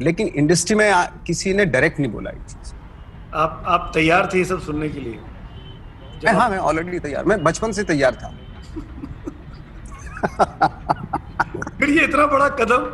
[0.00, 2.30] लेकिन इंडस्ट्री में आ, किसी ने डायरेक्ट नहीं बोला
[3.34, 5.18] आप आप तैयार थे ये सब सुनने के लिए?
[6.24, 8.28] मैं, हाँ मैं ऑलरेडी तैयार मैं बचपन से तैयार था।
[11.80, 12.84] फिर ये इतना बड़ा कदम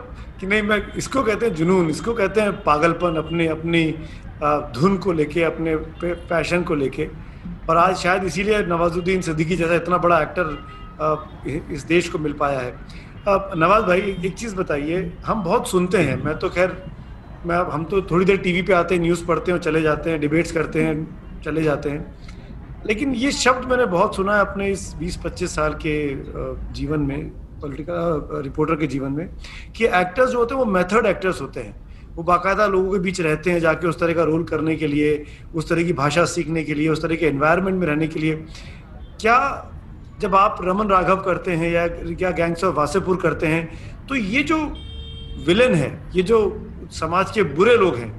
[0.40, 3.82] कि नहीं, मैं इसको कहते हैं जुनून, इसको कहते हैं पागलपन अपने, अपनी
[4.74, 7.08] धुन को लेके, अपने पैशन को लेके।
[7.70, 12.58] और आज शायद इसीलिए नवाजुद्दीन सिद्दीकी जैसा इतना बड़ा एक्टर इस देश को मिल पाया
[12.58, 12.70] है।
[13.28, 16.76] अब नवाज़ भाई, एक चीज़ बताइए, हम बहुत सुनते हैं। मैं तो खैर,
[17.46, 20.20] मैं, हम तो थोड़ी देर टीवी पे आते हैं, न्यूज़ पढ़ते हैं, चले जाते हैं,
[20.20, 22.14] डिबेट्स करते हैं, चले जाते हैं।
[22.86, 25.96] लेकिन ये शब्द मैंने बहुत सुना है अपने इस 20-25 साल के
[26.72, 27.30] जीवन में।
[27.66, 29.28] पॉलिटिकल रिपोर्टर के जीवन में,
[29.76, 31.84] कि एक्टर्स जो होते हैं, वो मेथड एक्टर्स होते हैं।
[32.16, 35.24] वो बाकायदा लोगों के बीच रहते हैं जाके उस तरह का रोल करने के लिए,
[35.54, 38.34] उस तरह की भाषा सीखने के लिए, उस तरह के एनवायरनमेंट में रहने के लिए।
[39.20, 39.38] क्या
[40.20, 44.42] जब आप रमन राघव करते हैं या क्या गैंग्स ऑफ़ वासेपुर करते हैं तो ये
[44.42, 44.56] जो
[45.46, 46.38] विलन है, ये जो
[46.92, 48.10] समाज के बुरे लोग हैं,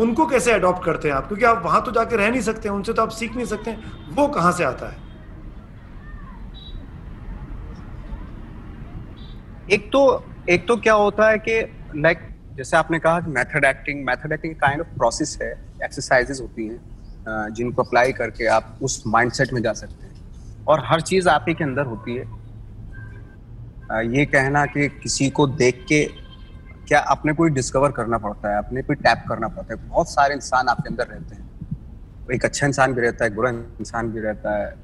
[0.00, 1.26] उनको कैसे अडॉप्ट करते हैं आप?
[1.28, 3.76] क्योंकि आप वहाँ तो जाके रह नहीं सकते, उनसे तो आप सीख नहीं सकते
[4.12, 4.96] वो कहाँ से आता है?
[9.70, 11.60] एक तो एक तो क्या होता है कि
[11.96, 12.18] लाइक
[12.54, 15.50] जैसे आपने कहा कि method acting method acting kind of process है
[15.84, 16.80] एक्सरसाइजेस होती हैं
[17.54, 21.54] जिनको अप्लाई करके आप उस माइंडसेट में जा सकते हैं। और हर चीज़ आप ही
[21.54, 22.24] के अंदर होती है।
[24.18, 26.04] ये कहना कि किसी को देख के
[26.88, 30.34] क्या अपने को डिस्कवर करना पड़ता है, अपने को टैप करना पड़ता है। बहुत सारे
[30.34, 31.50] इंसान आपके अंदर रहते हैं।
[32.34, 34.74] एक अच्छा इंसान भी रहता है, बुरा इंसान भी रहता है,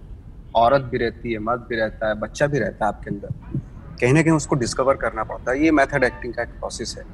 [0.54, 3.60] औरत भी रहती है, मर्द भी रहता है, बच्चा भी रहता है आपके अंदर।
[4.00, 7.04] कहीं ना कहीं उसको डिस्कवर करना पड़ता है। ये मेथड एक्टिंग का एक प्रोसेस है।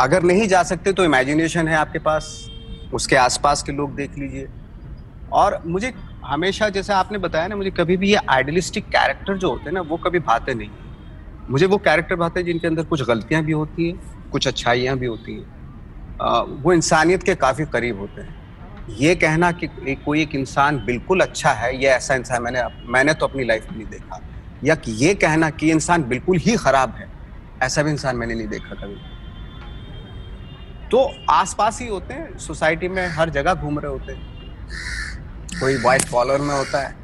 [0.00, 2.50] अगर नहीं जा सकते तो इमेजिनेशन है आपके पास,
[2.94, 4.48] उसके आसपास के लोग देख लीजिए।
[5.32, 5.92] और मुझे
[6.24, 9.80] हमेशा जैसे आपने बताया ना, मुझे कभी भी ये आइडियलिस्टिक कैरेक्टर जो होते हैं ना,
[9.80, 10.70] वो कभी भाते नहीं।
[11.50, 15.06] मुझे वो कैरेक्टर भाते हैं जिनके अंदर कुछ गलतियाँ भी होती हैं, कुछ अच्छाइयाँ भी
[15.06, 18.34] होती हैं। वो इंसानियत के काफ़ी करीब होते हैं।
[18.98, 19.66] ये कहना कि
[20.04, 23.76] कोई एक इंसान बिल्कुल अच्छा है, ये ऐसा इंसान मैंने मैंने तो अपनी लाइफ में
[23.78, 24.20] नहीं देखा।
[24.64, 27.08] या कि ये कहना कि इंसान बिल्कुल ही खराब है
[27.62, 28.96] ऐसा भी इंसान मैंने नहीं देखा कभी।
[30.90, 34.22] तो आसपास ही होते हैं सोसाइटी में हर जगह घूम रहे होते हैं।
[35.60, 36.96] कोई वाइट कॉलर में होता है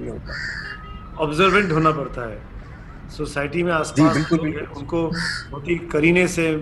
[0.00, 0.40] ये होता है।
[1.18, 2.42] ऑब्जर्वेंट होना पड़ता है।
[3.10, 5.08] सोसाइटी में आसपास बिल्कुल, बिल्कुल। उनको
[5.50, 6.56] बहुत ही करीने से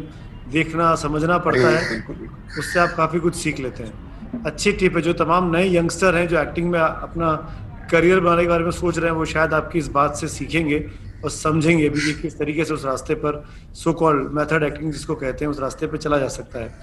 [0.48, 2.04] देखना समझना पड़ता है।
[2.58, 6.28] उससे आप काफ़ी कुछ सीख लेते हैं। अच्छी टिप है जो तमाम नए यंगस्टर हैं
[6.28, 7.30] जो एक्टिंग में अपना
[7.92, 10.78] करियर बनाने के बारे में सोच रहे हैं, वो शायद आपकी इस बात से सीखेंगे
[11.24, 13.42] और समझेंगे भी कि किस तरीके से उस रास्ते पर
[13.74, 16.74] सो कॉल्ड मेथड एक्टिंग जिसको कहते हैं, उस रास्ते पर चला जा सकता है।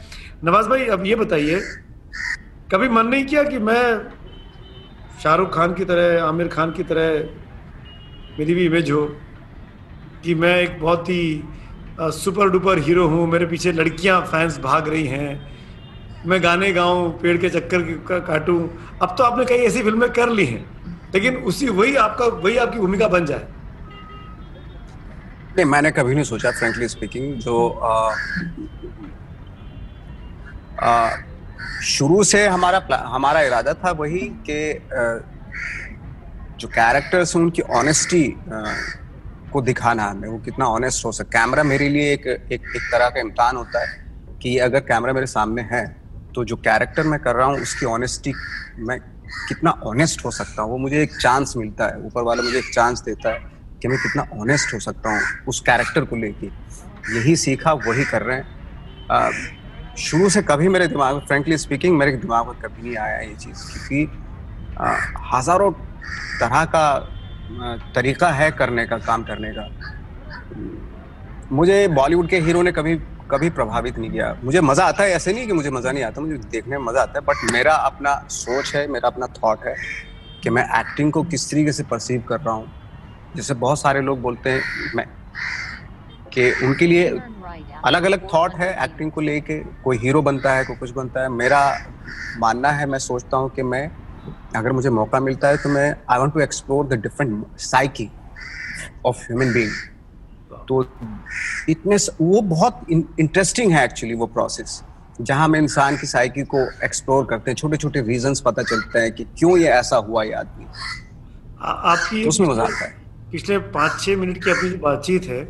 [0.43, 1.59] नवाज़ भाई, अब ये बताइए,
[2.71, 3.83] कभी मन नहीं किया कि मैं
[5.23, 9.05] शाहरुख खान की तरह, आमिर खान की तरह मेरी भी इमेज हो,
[10.23, 11.43] कि मैं एक बहुत ही
[11.99, 15.29] सुपर डुपर हीरो हूँ, मेरे पीछे लड़कियाँ फैंस भाग रही हैं,
[16.25, 17.81] मैं गाने गाऊं, पेड़ के चक्कर
[18.21, 18.59] काटूं।
[19.01, 20.65] अब तो आपने कई ऐसी फ़िल्में कर ली हैं।
[21.15, 23.47] लेकिन उसी वही आपका वही आपकी भूमिका बन जाए।
[25.55, 28.15] नहीं मैंने कभी नहीं सोचा फ्रेंकली स्पीकिंग जो आ,
[30.81, 31.09] आ,
[31.83, 34.19] शुरू से हमारा हमारा इरादा था वही
[34.49, 34.87] कि
[36.59, 38.23] जो कैरेक्टर्स हैं उनकी ऑनेस्टी
[39.53, 43.09] को दिखाना हमें वो कितना ऑनेस्ट हो सकता कैमरा मेरे लिए एक एक एक तरह
[43.09, 44.05] का इम्तान होता है
[44.41, 45.85] कि अगर कैमरा मेरे सामने है
[46.35, 48.33] तो जो कैरेक्टर मैं कर रहा हूँ उसकी ऑनेस्टी
[48.79, 48.99] मैं
[49.47, 50.71] कितना ऑनेस्ट हो सकता हूँ?
[50.71, 53.39] वो मुझे एक चांस मिलता है। ऊपर वाला मुझे एक चांस देता है
[53.81, 56.47] कि मैं कितना ऑनेस्ट हो सकता हूँ उस कैरेक्टर को लेके।
[57.09, 62.11] यही सीखा, वही कर रहे हैं। शुरू से कभी मेरे दिमाग में फ्रेंकली स्पीकिंग मेरे
[62.17, 64.03] दिमाग में कभी नहीं आया ये चीज़, क्योंकि
[65.33, 65.71] हज़ारों
[66.39, 66.85] तरह का
[67.95, 69.67] तरीका है करने का, काम करने का।
[71.51, 72.95] मुझे बॉलीवुड के हीरो ने कभी
[73.31, 76.21] कभी प्रभावित नहीं किया। मुझे मज़ा आता है, ऐसे नहीं कि मुझे मज़ा नहीं आता,
[76.21, 79.75] मुझे देखने में मज़ा आता है बट मेरा अपना सोच है, मेरा अपना थॉट है
[80.43, 82.71] कि मैं एक्टिंग को किस तरीके से परसीव कर रहा हूँ।
[83.35, 84.61] जैसे बहुत सारे लोग बोलते हैं,
[84.95, 85.05] मैं,
[86.33, 87.07] कि उनके लिए
[87.85, 91.29] अलग अलग थॉट है एक्टिंग को लेके। कोई हीरो बनता है, कोई कुछ बनता है।
[91.29, 91.61] मेरा
[92.39, 93.89] मानना है, मैं सोचता हूँ कि मैं,
[94.55, 98.09] अगर मुझे मौका मिलता है तो मैं I want to explore the different psyche
[99.05, 99.71] of human being
[100.69, 100.83] तो
[101.69, 104.81] इतने वो बहुत इंटरेस्टिंग है एक्चुअली वो प्रोसेस
[105.21, 109.11] जहाँ हम इंसान की साइकी को एक्सप्लोर करते हैं छोटे छोटे रीजंस पता चलते हैं
[109.11, 110.65] कि क्यों ये ऐसा हुआ ये आदमी।
[111.61, 112.93] आपकी तो उसमें मज़ा आता है।
[113.31, 115.43] पिछले पाँच छः मिनट की अपनी बातचीत है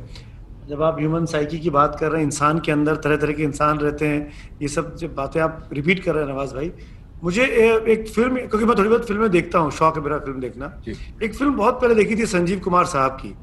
[0.69, 3.43] जब आप ह्यूमन साइकी की बात कर रहे हैं इंसान के अंदर तरह तरह के
[3.43, 6.71] इंसान रहते हैं ये सब जब बातें आप रिपीट कर रहे हैं नवाज़ भाई
[7.23, 10.71] मुझे एक फ़िल्म क्योंकि मैं थोड़ी बहुत फ़िल्में देखता हूँ शौक है मेरा फ़िल्म देखना।
[11.23, 13.34] एक फ़िल्म बहुत पहले देखी थी संजीव कुमार साहब की।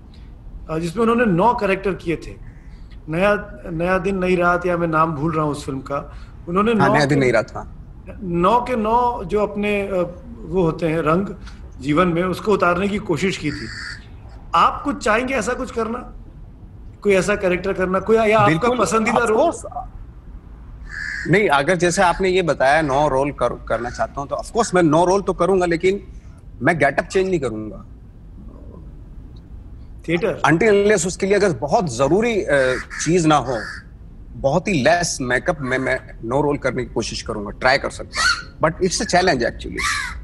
[0.70, 2.35] जिसमें उन्होंने नौ करेक्टर किए थे।
[3.09, 3.35] नया
[3.72, 5.98] नया दिन नई रात या मैं नाम भूल रहा हूँ उस फ़िल्म का।
[6.48, 7.62] उन्होंने हाँ, नया दिन नहीं रात था
[8.22, 9.70] नौ के नौ जो अपने
[10.46, 11.35] वो होते हैं रंग
[11.81, 13.68] जीवन में उसको उतारने की कोशिश की थी।
[14.55, 15.98] आप कुछ चाहेंगे ऐसा कुछ करना?
[17.02, 18.00] कोई ऐसा कैरेक्टर करना?
[18.00, 19.52] कोई या आपका पसंदीदा रोल
[21.31, 24.83] नहीं अगर जैसे आपने ये बताया नौ रोल कर, करना चाहता हूँ तो ऑफकोर्स मैं
[24.83, 26.00] नो रोल तो करूँगा लेकिन
[26.62, 27.85] मैं गेटअप चेंज नहीं करूँगा।
[30.08, 32.34] थिएटर अंटिल उसके लिए अगर बहुत ज़रूरी
[33.04, 33.58] चीज़ ना हो
[34.38, 38.22] बहुत ही लेस मेकअप में मैं नो रोल करने की कोशिश करूँगा ट्राई कर सकता
[38.22, 39.78] हूँ। But it's a challenge actually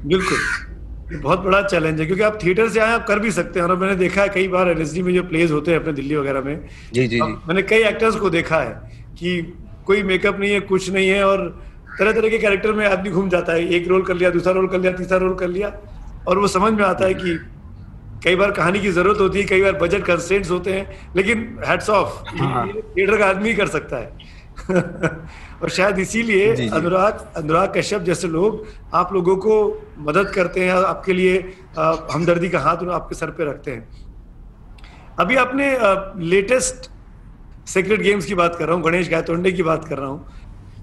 [0.07, 3.67] बिल्कुल। बहुत बड़ा चैलेंज है क्योंकि आप थिएटर से आए आप कर भी सकते हैं।
[3.67, 6.41] और मैंने देखा है कई बार एनएसडी में जो प्लेज होते हैं अपने दिल्ली वगैरह
[6.41, 6.55] में
[6.93, 8.73] जी जी जी। मैंने कई एक्टर्स को देखा है
[9.19, 9.41] कि
[9.85, 11.47] कोई मेकअप नहीं है कुछ नहीं है और
[11.99, 14.67] तरह तरह के कैरेक्टर में आदमी घूम जाता है। एक रोल कर लिया दूसरा रोल
[14.67, 15.73] कर लिया तीसरा रोल कर लिया
[16.27, 17.37] और वो समझ में आता है कि
[18.23, 21.89] कई बार कहानी की ज़रूरत होती है कई बार बजट कंस्टेंट्स होते हैं लेकिन हेड्स
[21.89, 24.31] ऑफ़ थिएटर का आदमी कर सकता है।
[25.63, 29.55] और शायद इसीलिए अनुराग अनुराग कश्यप जैसे लोग आप लोगों को
[29.99, 31.37] मदद करते हैं आपके लिए
[32.13, 33.87] हमदर्दी का हाथ आपके सर पे रखते हैं।
[35.19, 35.69] अभी आपने
[36.25, 36.89] लेटेस्ट
[37.69, 40.25] सीक्रेट गेम्स की बात कर रहा हूँ गणेश गायतोंडे की बात कर रहा हूँ।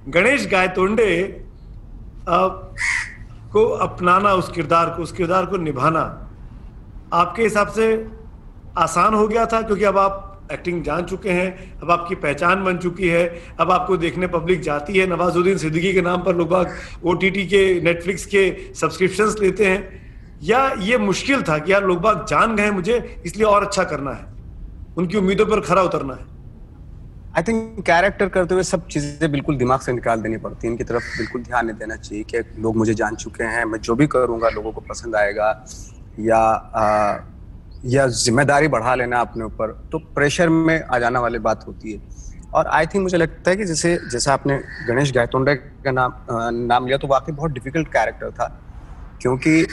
[0.09, 1.13] गणेश गायतोंडे
[3.53, 6.03] को अपनाना उस किरदार को उस किरदार को निभाना
[7.13, 8.07] आपके हिसाब से
[8.79, 9.63] आसान हो गया था?
[9.63, 13.97] क्योंकि अब आप एक्टिंग जान चुके हैं, अब आपकी पहचान बन चुकी है, अब आपको
[13.97, 16.53] देखने पब्लिक जाती है। नवाजुद्दीन सिद्दीकी के नाम पर लोग
[17.05, 20.01] ओ टी के नेटफ्लिक्स के सब्सक्रिप्शन लेते हैं।
[20.43, 24.11] या ये मुश्किल था कि यार लोग बाग जान गए मुझे, इसलिए और अच्छा करना
[24.11, 24.25] है।
[24.99, 26.25] उनकी उम्मीदों पर खरा उतरना है।
[27.37, 30.85] आई थिंक कैरेक्टर करते हुए सब चीज़ें बिल्कुल दिमाग से निकाल देनी पड़ती है। इनकी
[30.85, 34.07] तरफ़ बिल्कुल ध्यान नहीं देना चाहिए कि लोग मुझे जान चुके हैं, मैं जो भी
[34.07, 35.53] करूँगा, लोगों को पसंद आएगा।
[36.21, 37.19] या आ,
[37.85, 42.01] या ज़िम्मेदारी बढ़ा लेना अपने ऊपर तो प्रेशर में आ जाना वाली बात होती है।
[42.55, 46.13] और आई थिंक मुझे लगता है कि जैसे जैसा आपने गणेश गायतोंडे का नाम
[46.67, 48.47] नाम लिया तो वाकई बहुत डिफ़िकल्ट कैरेक्टर था।
[49.21, 49.67] क्योंकि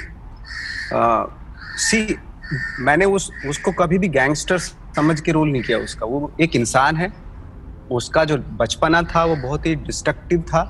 [1.80, 2.18] सी
[2.82, 6.98] मैंने उस उसको कभी भी गैंगस्टर समझ के रोल नहीं किया उसका। वो एक इंसान
[6.98, 7.12] है
[7.90, 10.64] उसका जो बचपना था वो बहुत ही डिस्ट्रक्टिव था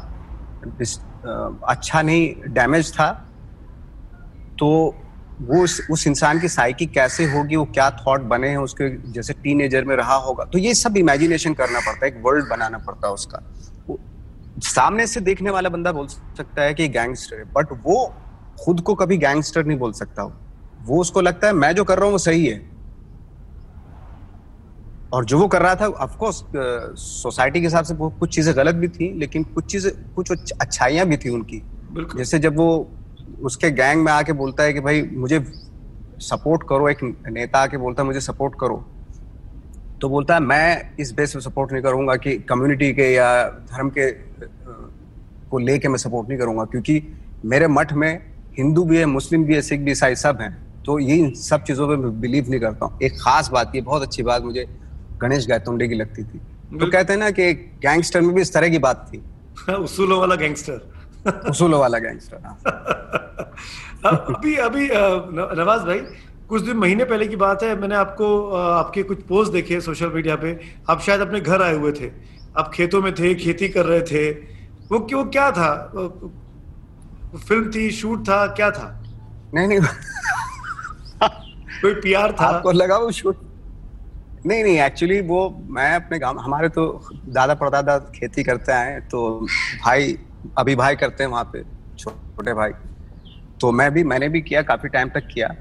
[0.68, 3.12] डिस, आ, अच्छा नहीं डैमेज था।
[4.60, 4.70] तो
[5.40, 9.34] वो उस उस इंसान की साइकी कैसे होगी वो क्या थॉट बने हैं उसके जैसे
[9.34, 13.08] टीनेजर में रहा होगा। तो ये सब इमेजिनेशन करना पड़ता है एक वर्ल्ड बनाना पड़ता
[13.08, 13.42] है उसका।
[14.66, 18.06] सामने से देखने वाला बंदा बोल सकता है कि गैंगस्टर है बट वो
[18.60, 22.06] खुद को कभी गैंगस्टर नहीं बोल सकता वो। उसको लगता है मैं जो कर रहा
[22.06, 22.60] हूँ वो सही है।
[25.14, 26.44] और जो वो कर रहा था ऑफकोर्स
[27.00, 31.18] सोसाइटी के हिसाब से कुछ चीज़ें गलत भी थी लेकिन कुछ चीज़ें कुछ अच्छाइयाँ भी
[31.18, 31.62] थी उनकी।
[32.18, 32.68] जैसे जब वो
[33.42, 35.44] उसके गैंग में आके बोलता है कि भाई मुझे
[36.20, 38.86] सपोर्ट करो एक नेता आके बोलता है मुझे सपोर्ट करो।
[40.02, 43.28] तो बोलता है मैं इस बेस पे सपोर्ट नहीं करूँगा कि कम्युनिटी के या
[43.72, 44.12] धर्म के
[45.50, 47.02] को लेके मैं सपोर्ट नहीं करूँगा क्योंकि
[47.46, 48.12] मेरे मठ में
[48.58, 50.52] हिंदू भी है मुस्लिम भी है सिख भी ईसाई सब हैं।
[50.84, 53.82] तो ये इन सब चीज़ों पे मैं बिलीव नहीं करता हूँ। एक खास बात ये
[53.82, 54.68] बहुत अच्छी बात मुझे
[55.22, 56.40] गणेश गायतोंडे की लगती थी।
[56.80, 59.24] तो कहते हैं ना कि गैंगस्टर में भी इस तरह की बात थी।
[59.74, 60.97] उसूलों वाला गैंगस्टर
[61.28, 62.60] उसूलों वाला गैंगस्टर हाँ।
[64.06, 64.90] अभी अभी
[65.58, 66.00] नवाज़ भाई
[66.50, 70.36] कुछ दिन महीने पहले की बात है मैंने आपको आपके कुछ पोस्ट देखे सोशल मीडिया
[70.36, 70.60] पे।
[70.90, 72.12] आप शायद अपने घर आए हुए थे।
[72.58, 74.32] आप खेतों में थे खेती कर रहे थे।
[74.92, 75.92] वो क्यों क्या था?
[77.48, 79.04] फ़िल्म थी शूट था क्या था?
[79.54, 79.80] नहीं नहीं।
[81.82, 82.46] कोई पीआर था?
[82.46, 83.38] आपको लगा वो शूट
[84.46, 89.48] नहीं नहीं एक्चुअली वो मैं अपने गाँव हमारे तो दादा परदादा खेती करते आए तो
[89.86, 90.18] भाई
[90.58, 91.64] अभी भाई करते हैं वहाँ पे
[91.98, 92.72] छोटे भाई।
[93.62, 95.56] तो मैं भी मैंने भी किया काफ़ी टाइम तक किया।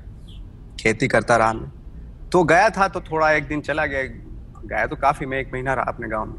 [0.80, 1.72] खेती करता रहा मैं।
[2.32, 4.02] तो गया था तो थोड़ा एक दिन चला गया।
[4.66, 6.36] गया तो काफ़ी मैं एक महीना रहा अपने गाँव में।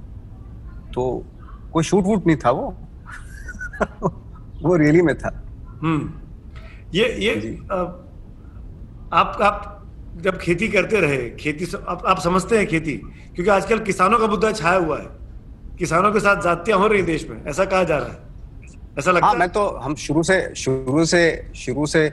[0.93, 1.25] तो
[1.73, 2.77] कोई शूट वूट नहीं था वो।
[4.61, 5.43] वो रियली में था।
[5.81, 6.13] हम्म।
[6.93, 7.57] ये ये
[9.13, 9.73] आप आप
[10.17, 12.93] जब खेती करते रहे खेती आप, आप समझते हैं खेती
[13.35, 15.07] क्योंकि आजकल किसानों का मुद्दा छाया हुआ है।
[15.79, 18.26] किसानों के साथ जातियाँ हो रही देश में ऐसा कहा जा रहा है।
[18.99, 19.39] ऐसा लगता हाँ, है?
[19.39, 21.21] मैं तो हम शुरू से शुरू से
[21.55, 22.09] शुरू से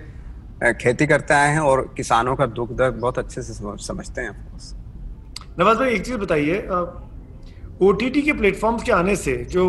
[0.62, 3.52] खेती करते आए हैं और किसानों का दुख दर्द बहुत अच्छे से
[3.84, 4.32] समझते हैं
[5.58, 6.58] नवाज़ भाई एक चीज़ बताइए
[7.86, 9.64] ओटीटी के प्लेटफॉर्म्स के आने से जो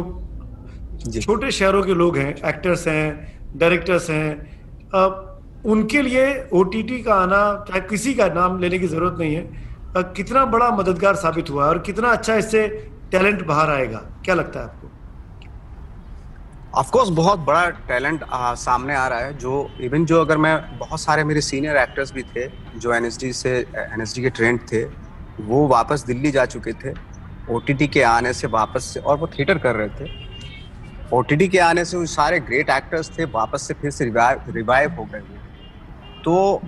[1.21, 3.07] छोटे शहरों के लोग हैं एक्टर्स हैं
[3.57, 4.29] डायरेक्टर्स हैं
[5.65, 9.49] उनके लिए ओटीटी का आना चाहे किसी का नाम लेने की ज़रूरत नहीं है
[9.97, 12.67] कितना बड़ा मददगार साबित हुआ है और कितना अच्छा इससे
[13.11, 13.97] टैलेंट बाहर आएगा?
[14.25, 14.84] क्या लगता है आपको?
[16.77, 21.23] ऑफकोर्स बहुत बड़ा टैलेंट सामने आ रहा है, जो इवन जो अगर मैं बहुत सारे
[21.23, 24.83] मेरे सीनियर एक्टर्स भी थे, जो एन से एन के ट्रेंड थे,
[25.41, 26.93] वो वापस दिल्ली जा चुके थे
[27.49, 30.09] ओटीटी के आने से वापस से, और वो थिएटर कर रहे थे।
[31.13, 35.05] ओटीटी के आने से वो सारे ग्रेट एक्टर्स थे, वापस से फिर से रिवाइव हो
[35.05, 35.21] गए
[36.23, 36.61] तो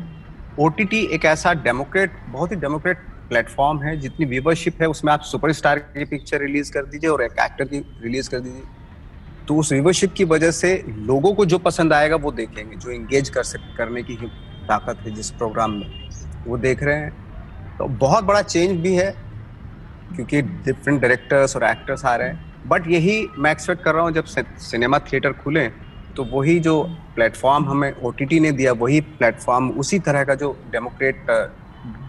[0.60, 5.80] ओटीटी एक ऐसा डेमोक्रेट बहुत ही डेमोक्रेट प्लेटफॉर्म है, जितनी व्यूवरशिप है, उसमें आप सुपरस्टार
[5.80, 8.64] की पिक्चर रिलीज़ कर दीजिए और एक एक्टर की रिलीज़ कर दीजिए।
[9.48, 13.30] तो उस व्यूवरशिप की वजह से लोगों को जो पसंद आएगा वो देखेंगे जो इंगेज
[13.30, 14.16] कर सक करने की
[14.68, 16.10] ताकत है जिस प्रोग्राम में
[16.48, 17.12] वो देख रहे हैं।
[17.78, 19.10] तो बहुत बड़ा चेंज भी है
[20.16, 24.12] क्योंकि डिफरेंट डायरेक्टर्स और एक्टर्स आ रहे हैं। बट यही मैं एक्सपेक्ट कर रहा हूँ
[24.12, 25.68] जब सिनेमा थिएटर खुले
[26.16, 26.82] तो वही जो
[27.16, 31.26] प्लेटफॉर्म हमें ओटीटी ने दिया वही प्लेटफॉर्म उसी तरह का जो डेमोक्रेट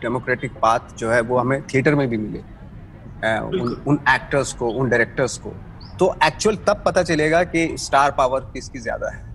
[0.03, 4.89] डेमोक्रेटिक पाथ जो है वो हमें थिएटर में भी मिले। उन, उन एक्टर्स को उन
[4.89, 5.55] डायरेक्टर्स को।
[5.99, 9.27] तो एक्चुअल तब पता चलेगा कि स्टार पावर किसकी ज़्यादा है।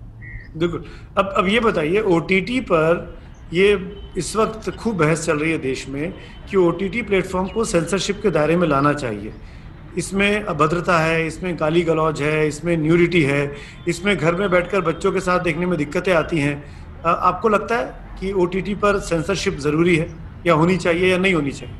[0.58, 0.84] बिल्कुल।
[1.18, 3.18] अब अब ये बताइए ओटीटी पर
[3.54, 3.72] ये
[4.18, 6.14] इस वक्त खूब बहस चल रही है देश में
[6.50, 9.34] कि ओ टी प्लेटफॉर्म को सेंसरशिप के दायरे में लाना चाहिए।
[9.98, 13.42] इसमें अभद्रता है इसमें गाली गलौज है इसमें न्यूरिटी है
[13.88, 16.56] इसमें घर में बैठकर बच्चों के साथ देखने में दिक्कतें आती हैं।
[17.06, 20.08] आपको लगता है कि ओटीटी पर सेंसरशिप ज़रूरी है
[20.48, 21.76] या होनी चाहिए या नहीं होनी चाहिए?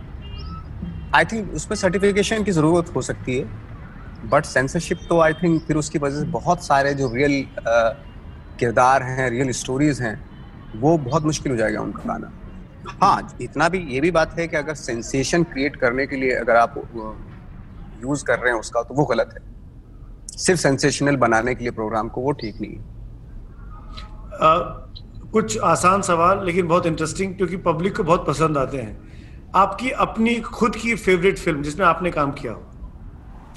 [1.16, 3.46] आई थिंक उसमें सर्टिफिकेशन की ज़रूरत हो सकती है।
[4.24, 7.46] बट सेंसरशिप तो आई थिंक फिर उसकी वजह से बहुत सारे जो रियल
[8.60, 10.16] किरदार हैं रियल स्टोरीज हैं,
[10.76, 12.32] वो बहुत मुश्किल हो जाएगा उनका गाना।
[13.02, 16.56] हाँ इतना भी, ये भी बात है कि अगर सेंसेशन क्रिएट करने के लिए अगर
[16.56, 16.74] आप
[18.04, 19.42] यूज़ कर रहे हैं उसका तो वो गलत है।
[20.38, 22.92] सिर्फ़ सेंसेशनल बनाने के लिए प्रोग्राम को वो ठीक नहीं है।
[25.32, 28.98] कुछ आसान सवाल, लेकिन बहुत इंटरेस्टिंग क्योंकि पब्लिक को बहुत पसंद आते हैं।
[29.56, 32.73] आपकी अपनी, खुद की फेवरेट फ़िल्म जिसमें आपने काम किया हो?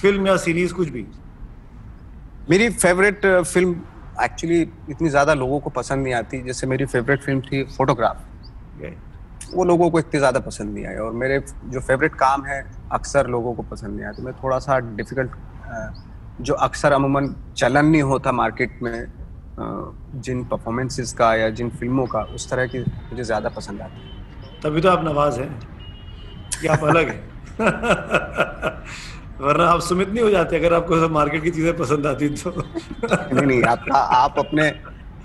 [0.03, 1.07] फ़िल्म या सीरीज़ कुछ भी?
[2.51, 3.75] मेरी फेवरेट फ़िल्म
[4.25, 8.25] एक्चुअली इतनी ज़्यादा लोगों को पसंद नहीं आती जैसे मेरी फेवरेट फ़िल्म थी फोटोग्राफ
[9.55, 12.61] वो लोगों को इतनी ज़्यादा पसंद नहीं आई और मेरे जो फेवरेट काम है
[12.93, 15.31] अक्सर लोगों को पसंद नहीं आते। मैं थोड़ा सा डिफ़िकल्ट
[16.41, 19.07] जो अक्सर अमूमन चलन नहीं होता मार्केट में
[20.21, 24.61] जिन परफॉर्मेंसेस का या जिन फ़िल्मों का उस तरह की मुझे ज़्यादा पसंद आती है।
[24.63, 25.51] तभी तो आप नवाज़ हैं।
[26.61, 27.23] कि आप अलग हैं।
[29.41, 32.51] वरना आप सुमित नहीं हो जाते अगर आपको सब मार्केट की चीज़ें पसंद आती तो।
[32.51, 34.69] नहीं नहीं आप आप अपने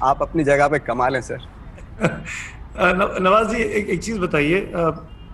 [0.04, 1.47] आप अपनी जगह पे कमाल है सर।
[3.21, 4.71] नवाज़ जी एक, एक चीज़ बताइए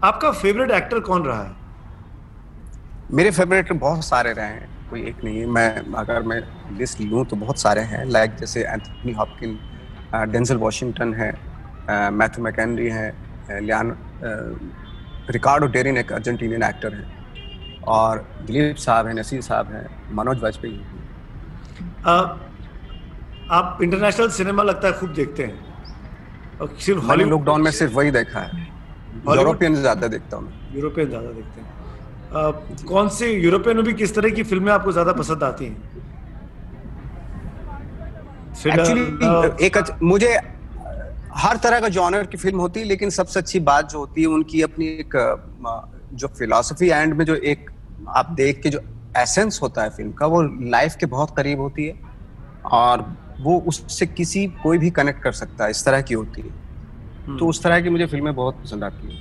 [0.04, 1.56] आपका फेवरेट एक्टर कौन रहा है?
[3.14, 6.42] मेरे फेवरेट बहुत सारे रहे हैं कोई एक नहीं है। मैं अगर मैं
[6.78, 9.60] लिस्ट लूँ तो बहुत सारे हैं लाइक जैसे एंथनी हॉपकिन
[10.32, 11.32] डेंजल वॉशिंगटन है
[12.12, 13.08] मैथ्यू मैकेनरी है
[13.62, 13.98] लियान
[15.32, 17.17] रिकार्डो डेरिन एक अर्जेंटीनियन एक्टर है।
[17.88, 20.86] और दिलीप साहब हैं नसीर साहब हैं मनोज वाजपेयी हैं।
[23.52, 25.66] आप इंटरनेशनल सिनेमा लगता है खूब देखते हैं।
[26.62, 28.66] और सिर्फ़ मैंने लॉकडाउन में सिर्फ़ वही देखा है।
[29.30, 31.68] यूरोपियन ज़्यादा देखता हूँ यूरोपियन ज़्यादा देखते हैं।
[32.34, 32.52] आ,
[32.88, 35.78] कौन सी यूरोपियन में भी किस तरह की फ़िल्में आपको ज़्यादा पसंद आती हैं?
[38.68, 40.34] एक्चुअली एक मुझे
[41.38, 44.28] हर तरह का जॉनर की फ़िल्म होती है लेकिन सबसे अच्छी बात जो होती है
[44.28, 45.16] उनकी अपनी एक
[46.14, 47.70] जो फिलोसफी एंड में जो एक
[48.08, 48.80] आप देख के जो
[49.18, 51.94] एसेंस होता है फ़िल्म का वो लाइफ के बहुत करीब होती है
[52.72, 53.06] और
[53.42, 57.32] वो उससे किसी कोई भी कनेक्ट कर सकता है इस तरह की होती है। तो
[57.32, 59.18] हम्म। उस तरह की मुझे फ़िल्में बहुत पसंद आती है।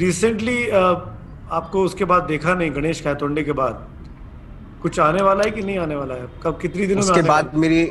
[0.00, 3.86] रिसेंटली आपको उसके बाद देखा नहीं गणेश खातोंडे के बाद?
[4.82, 6.28] कुछ आने वाला है कि नहीं आने वाला है?
[6.42, 7.90] कब कितनी दिनों उसके बाद मेरी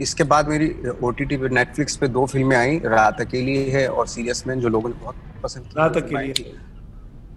[0.00, 3.86] इसके बाद मेरी ओ टी टी पे नेटफ्लिक्स पे दो फ़िल्में आई रात अकेली है
[3.88, 6.32] और सीरियस मैन जो लोगों ने बहुत पसंद की रात अकेली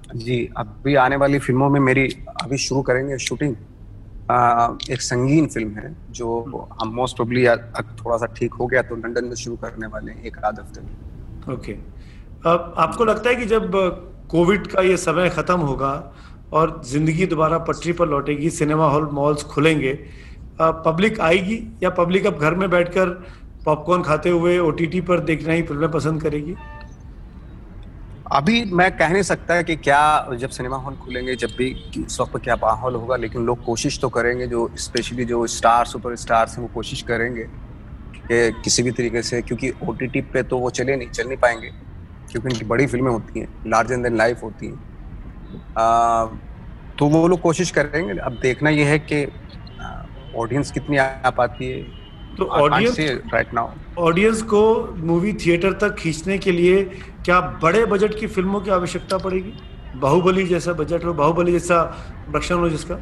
[0.10, 2.08] जी, अभी आने वाली फ़िल्मों में मेरी
[2.42, 3.56] अभी शुरू करेंगे शूटिंग
[4.92, 9.26] एक संगीन फ़िल्म है, जो हम मोस्ट प्रोबली थोड़ा सा ठीक हो गया तो लंदन
[9.26, 11.74] में शुरू करने वाले हैं, एक आध हफ़्ते में। ओके
[12.44, 13.72] अब आपको लगता है कि जब
[14.30, 15.92] कोविड का ये समय खत्म होगा
[16.54, 19.94] और ज़िंदगी दोबारा पटरी पर लौटेगी, सिनेमा हॉल मॉल्स खुलेंगे
[20.60, 23.10] पब्लिक आएगी या पब्लिक अब घर में बैठकर
[23.66, 24.72] पॉपकॉर्न खाते हुए ओ
[25.04, 26.58] पर देखना ही फ़िल्में पसंद करेगी?
[28.26, 31.74] अभी मैं कह नहीं सकता कि क्या जब सिनेमा हॉल खुलेंगे, जब भी
[32.06, 36.16] उस वक्त क्या माहौल होगा, लेकिन लोग कोशिश तो करेंगे जो स्पेशली जो स्टार सुपर
[36.16, 37.44] स्टार्स हैं, वो कोशिश करेंगे
[38.16, 41.70] कि किसी भी तरीके से, क्योंकि ओटीटी पे तो वो चले नहीं, चल नहीं पाएँगे,
[42.30, 44.80] क्योंकि उनकी बड़ी फ़िल्में होती हैं लार्जर देन लाइफ होती हैं।
[46.98, 49.26] तो वो लोग कोशिश करेंगे। अब देखना ये है कि
[50.36, 51.82] ऑडियंस कितनी आ पाती है
[52.38, 53.00] तो ऑडियंस
[53.34, 54.62] राइट नाउ ऑडियंस को
[55.04, 56.84] मूवी थिएटर तक खींचने के लिए
[57.26, 59.54] क्या बड़े बजट की फ़िल्मों की आवश्यकता पड़ेगी?
[60.00, 63.00] बाहुबली जैसा बजट हो बाहुबली जैसा प्रोडक्शन हो जिसका?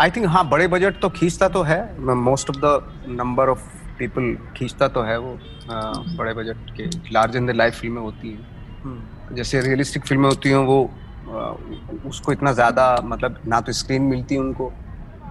[0.00, 3.62] आई थिंक हाँ बड़े बजट तो खींचता तो है most of the number of
[3.98, 5.32] people खींचता तो है वो
[5.70, 8.46] आ, बड़े बजट के लार्ज इन द लाइफ फ़िल्में होती हैं।
[8.84, 10.78] हम्म। जैसे रियलिस्टिक फ़िल्में होती हैं वो
[11.28, 11.52] आ,
[12.08, 14.72] उसको इतना ज़्यादा मतलब ना तो स्क्रीन मिलती है उनको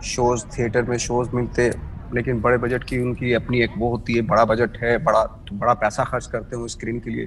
[0.06, 1.70] शोज़, थिएटर में शोज़ मिलते,
[2.14, 5.56] लेकिन बड़े बजट की उनकी अपनी एक वो होती है, बड़ा बजट है, बड़ा तो
[5.56, 7.26] बड़ा पैसा खर्च करते हैं स्क्रीन के लिए।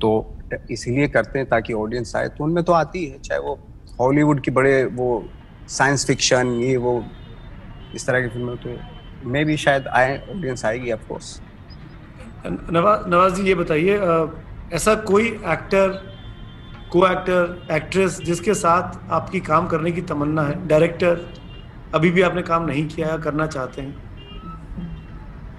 [0.00, 0.10] तो
[0.70, 3.58] इसीलिए करते हैं ताकि ऑडियंस आए। तो उनमें तो आती है, चाहे वो
[4.00, 5.08] हॉलीवुड की बड़े वो
[5.68, 7.04] साइंस फिक्शन ये वो,
[7.94, 8.76] इस तरह की फ़िल्में तो
[9.30, 11.40] मे भी शायद आए ऑडियंस आएगी ऑफकोर्स
[12.46, 13.98] नवाज़ नवाज़ जी, ये बताइए
[14.72, 15.88] ऐसा कोई एक्टर
[16.92, 20.66] को एक्टर एक्ट्रेस जिसके साथ आपकी काम करने की तमन्ना है?
[20.68, 21.20] डायरेक्टर
[21.94, 23.94] अभी भी आपने काम नहीं किया है करना चाहते हैं?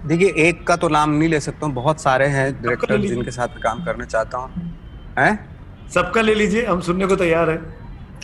[0.07, 3.61] देखिए एक का तो नाम नहीं ले सकता हूँ। बहुत सारे हैं डायरेक्टर जिनके साथ
[3.61, 4.49] काम करना चाहता हूँ।
[5.19, 5.33] हैं?
[5.93, 7.59] सबका ले लीजिए हम सुनने को तैयार है।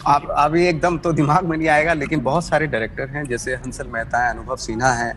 [0.08, 3.88] आप अभी एकदम तो दिमाग में नहीं आएगा लेकिन बहुत सारे डायरेक्टर हैं जैसे हंसल
[3.88, 5.14] मेहता है अनुभव सिन्हा है।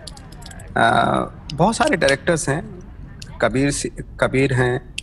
[0.76, 2.62] बहुत सारे डायरेक्टर्स हैं।
[3.42, 3.72] कबीर
[4.20, 4.94] कबीर हैं।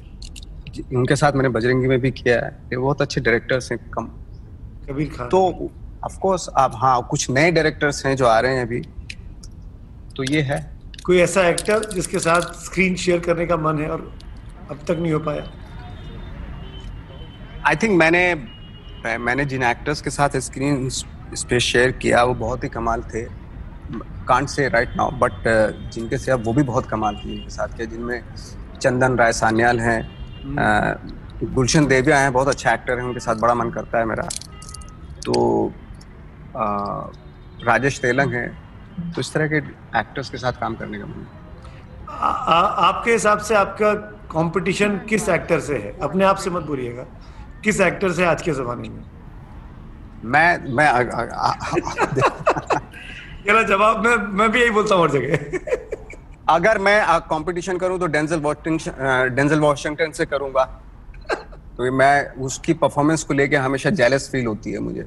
[0.96, 4.06] उनके साथ मैंने बजरंगी में भी किया है। ये बहुत अच्छे डायरेक्टर्स हैं कम।
[4.90, 5.72] कबीर खान। तो
[6.06, 8.80] ऑफ़ कोर्स अब हाँ कुछ नए डायरेक्टर्स हैं जो आ रहे हैं अभी।
[10.18, 10.60] तो ये है।
[11.06, 14.02] कोई ऐसा एक्टर जिसके साथ स्क्रीन शेयर करने का मन है और
[14.72, 15.44] अब तक नहीं हो पाया?
[17.68, 18.24] आई थिंक मैंने
[19.18, 23.24] मैंने जिन एक्टर्स के साथ स्क्रीन स्पेस शेयर किया वो बहुत ही कमाल थे।
[24.28, 25.44] Can't say right now but
[25.94, 28.24] जिनके से अब वो भी बहुत कमाल थे जिनके साथ किया जिनमें
[28.82, 30.02] चंदन राय सान्याल हैं।
[30.44, 34.28] हम्म। गुलशन देविया हैं बहुत अच्छा एक्टर हैं उनके साथ बड़ा मन करता है मेरा।
[35.26, 35.34] तो
[36.56, 38.48] राजेश तेलंग है।
[39.12, 39.58] तो इस तरह के
[40.00, 41.26] एक्टर्स के साथ काम करने का मन
[42.12, 43.94] आपके हिसाब से आपका
[44.32, 45.98] कंपटीशन किस एक्टर से है?
[46.00, 47.06] अपने आप से मत बोलिएगा।
[47.64, 49.04] किस एक्टर से आज के ज़माने में?
[50.24, 50.92] मैं मैं
[53.46, 55.36] मेरा जवाब मैं मैं भी यही बोलता हूँ हर जगह।
[56.50, 60.64] अगर मैं कंपटीशन करूँ तो डेंजल वॉशिंगटन डेंजल वॉशिंगटन से करूँगा।
[61.78, 65.06] तो मैं उसकी परफॉर्मेंस को लेके हमेशा जेलस फील होती है मुझे।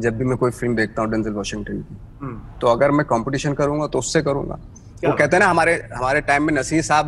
[0.00, 3.52] जब भी मैं कोई फ़िल्म देखता हूँ डेंजल वॉशिंगटन की। हम्म। तो अगर मैं कंपटीशन
[3.54, 4.58] करूँगा तो उससे करूँगा।
[5.04, 7.06] वो कहते हैं ना हमारे हमारे टाइम में नसीर साहब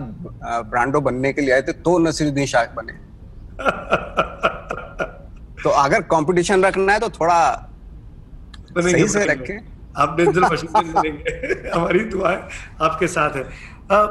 [0.70, 2.92] ब्रांडो बनने के लिए आए थे तो नसीरुद्दीन शाह बने।
[5.62, 7.70] तो अगर कंपटीशन रखना है तो थोड़ा
[8.78, 9.58] सही से रखें।
[9.98, 12.48] आप डेंजल वॉशिंगटन बनेंगे। हमारी दुआ है
[12.82, 14.06] आपके साथ है। आ,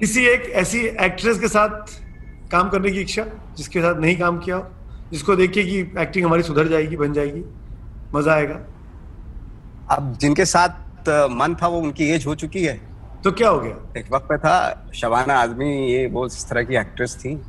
[0.00, 1.98] किसी एक ऐसी एक्ट्रेस के साथ
[2.52, 3.24] काम करने की इच्छा
[3.56, 4.66] जिसके साथ नहीं काम किया हो
[5.12, 7.44] जिसको देखिए कि एक्टिंग हमारी सुधर जाएगी बन जाएगी?
[8.14, 8.60] मज़ा आएगा।
[9.90, 12.80] अब जिनके साथ मन था वो उनकी एज हो चुकी है।
[13.24, 13.76] तो क्या हो गया?
[13.96, 17.40] एक वक्त पे था शबाना आजमी ये बहुत इस तरह की एक्ट्रेस थी।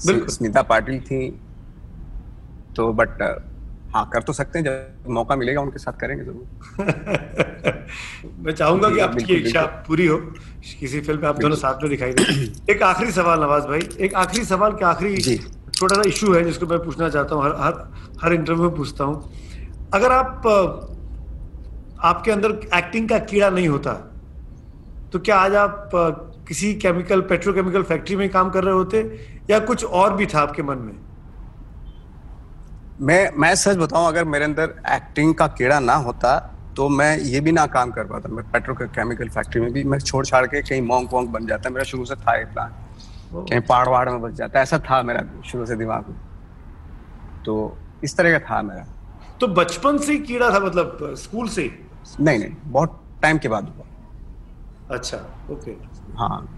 [0.00, 1.28] स्मिता पाटिल थी।
[2.76, 3.22] तो बट
[3.94, 6.46] हाँ कर तो सकते हैं जब मौका मिलेगा उनके साथ करेंगे ज़रूर।
[8.44, 10.16] मैं चाहूँगा कि आपकी इच्छा पूरी हो।
[10.80, 12.22] किसी फ़िल्म में आप दोनों साथ में दिखाई दे।
[12.72, 15.38] एक आखिरी सवाल नवाज़ भाई एक आखिरी सवाल के आखिरी
[15.80, 17.74] छोटा सा इशू है जिसको मैं पूछना चाहता हूँ, हर हर
[18.22, 19.32] हर इंटरव्यू में पूछता हूँ।
[19.94, 20.46] अगर आप
[22.02, 23.92] आपके अंदर एक्टिंग का कीड़ा नहीं होता
[25.12, 25.90] तो क्या आज आप
[26.48, 28.98] किसी केमिकल पेट्रोकेमिकल फैक्ट्री में काम कर रहे होते,
[29.50, 30.94] या कुछ और भी था आपके मन में?
[33.00, 36.38] मैं मैं सच बताऊँ, अगर मेरे अंदर एक्टिंग का कीड़ा ना होता
[36.76, 40.24] तो मैं ये भी ना काम कर पाता। मैं पेट्रोकेमिकल फैक्ट्री में भी, मैं छोड़
[40.26, 42.74] छाड़ के कहीं मोंग वोंग बन जाता, मेरा शुरू से था ये प्लान
[43.32, 46.16] कहीं पहाड़ वहाड़ में बच जाता ऐसा था मेरा शुरू से दिमाग में।
[47.44, 48.86] तो इस तरह का था मेरा।
[49.40, 51.70] तो बचपन से कीड़ा था मतलब स्कूल से?
[52.20, 55.16] नहीं नहीं बहुत टाइम के बाद हुआ। अच्छा
[55.50, 55.70] ओके।
[56.18, 56.56] हाँ।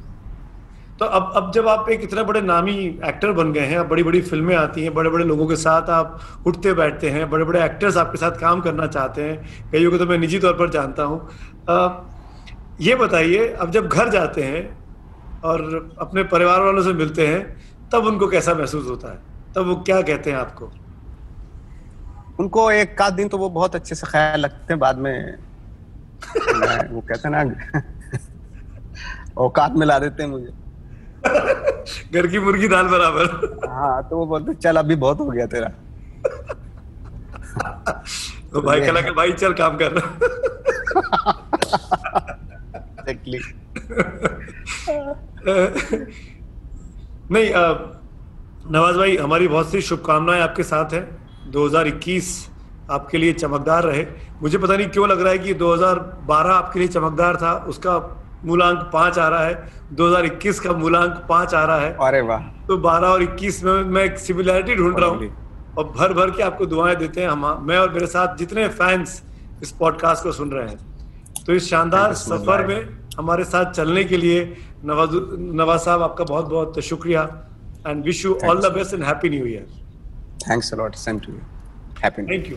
[0.98, 4.02] तो अब अब जब आप एक इतना बड़े नामी एक्टर बन गए हैं अब बड़ी
[4.02, 7.64] बड़ी फ़िल्में आती हैं बड़े बड़े लोगों के साथ आप उठते बैठते हैं बड़े बड़े
[7.64, 11.02] एक्टर्स आपके साथ काम करना चाहते हैं कईयों को तो मैं निजी तौर पर जानता
[11.02, 11.20] हूँ।
[12.80, 14.62] ये बताइए अब जब घर जाते हैं
[15.44, 17.40] और अपने परिवार वालों से मिलते हैं
[17.92, 19.18] तब उनको कैसा महसूस होता है?
[19.54, 20.70] तब वो क्या कहते हैं आपको?
[22.40, 25.38] उनको एक आध दिन तो वो बहुत अच्छे से ख्याल रखते हैं बाद में
[26.92, 27.42] वो कहते हैं ना
[29.36, 30.52] औकात में ला देते हैं मुझे।
[32.14, 33.24] घर की मुर्गी दाल बराबर।
[33.70, 35.68] हाँ तो वो बोलते चल अभी बहुत हो गया तेरा।
[38.52, 39.92] तो भाई कहला के भाई चल काम कर।
[43.02, 43.38] Exactly.
[47.32, 47.50] नहीं
[48.72, 51.04] नवाज़ भाई हमारी बहुत सी शुभकामनाएँ आपके साथ हैं।
[51.52, 52.28] 2021
[52.90, 54.06] आपके लिए चमकदार रहे।
[54.42, 57.98] मुझे पता नहीं क्यों लग रहा है कि 2012 आपके लिए चमकदार था उसका
[58.44, 62.76] मूलांक पाँच आ रहा है। 2021 का मूलांक पाँच आ रहा है। अरे वाह। तो
[62.78, 65.30] 12 और 21 में मैं एक सिमिलैरिटी ढूंढ रहा हूँ
[65.78, 69.22] और भर भर के आपको दुआएँ देते हैं हम मैं और मेरे साथ जितने फैंस
[69.62, 70.78] इस पॉडकास्ट को सुन रहे हैं।
[71.46, 75.10] तो इस शानदार सफ़र में हमारे साथ चलने के लिए नवाज़
[75.58, 77.22] नवाज़ साहब आपका बहुत बहुत शुक्रिया।
[77.86, 79.66] And wish you all the best and happy new year
[80.48, 81.38] thanks a lot same to you
[82.04, 82.56] happy thank you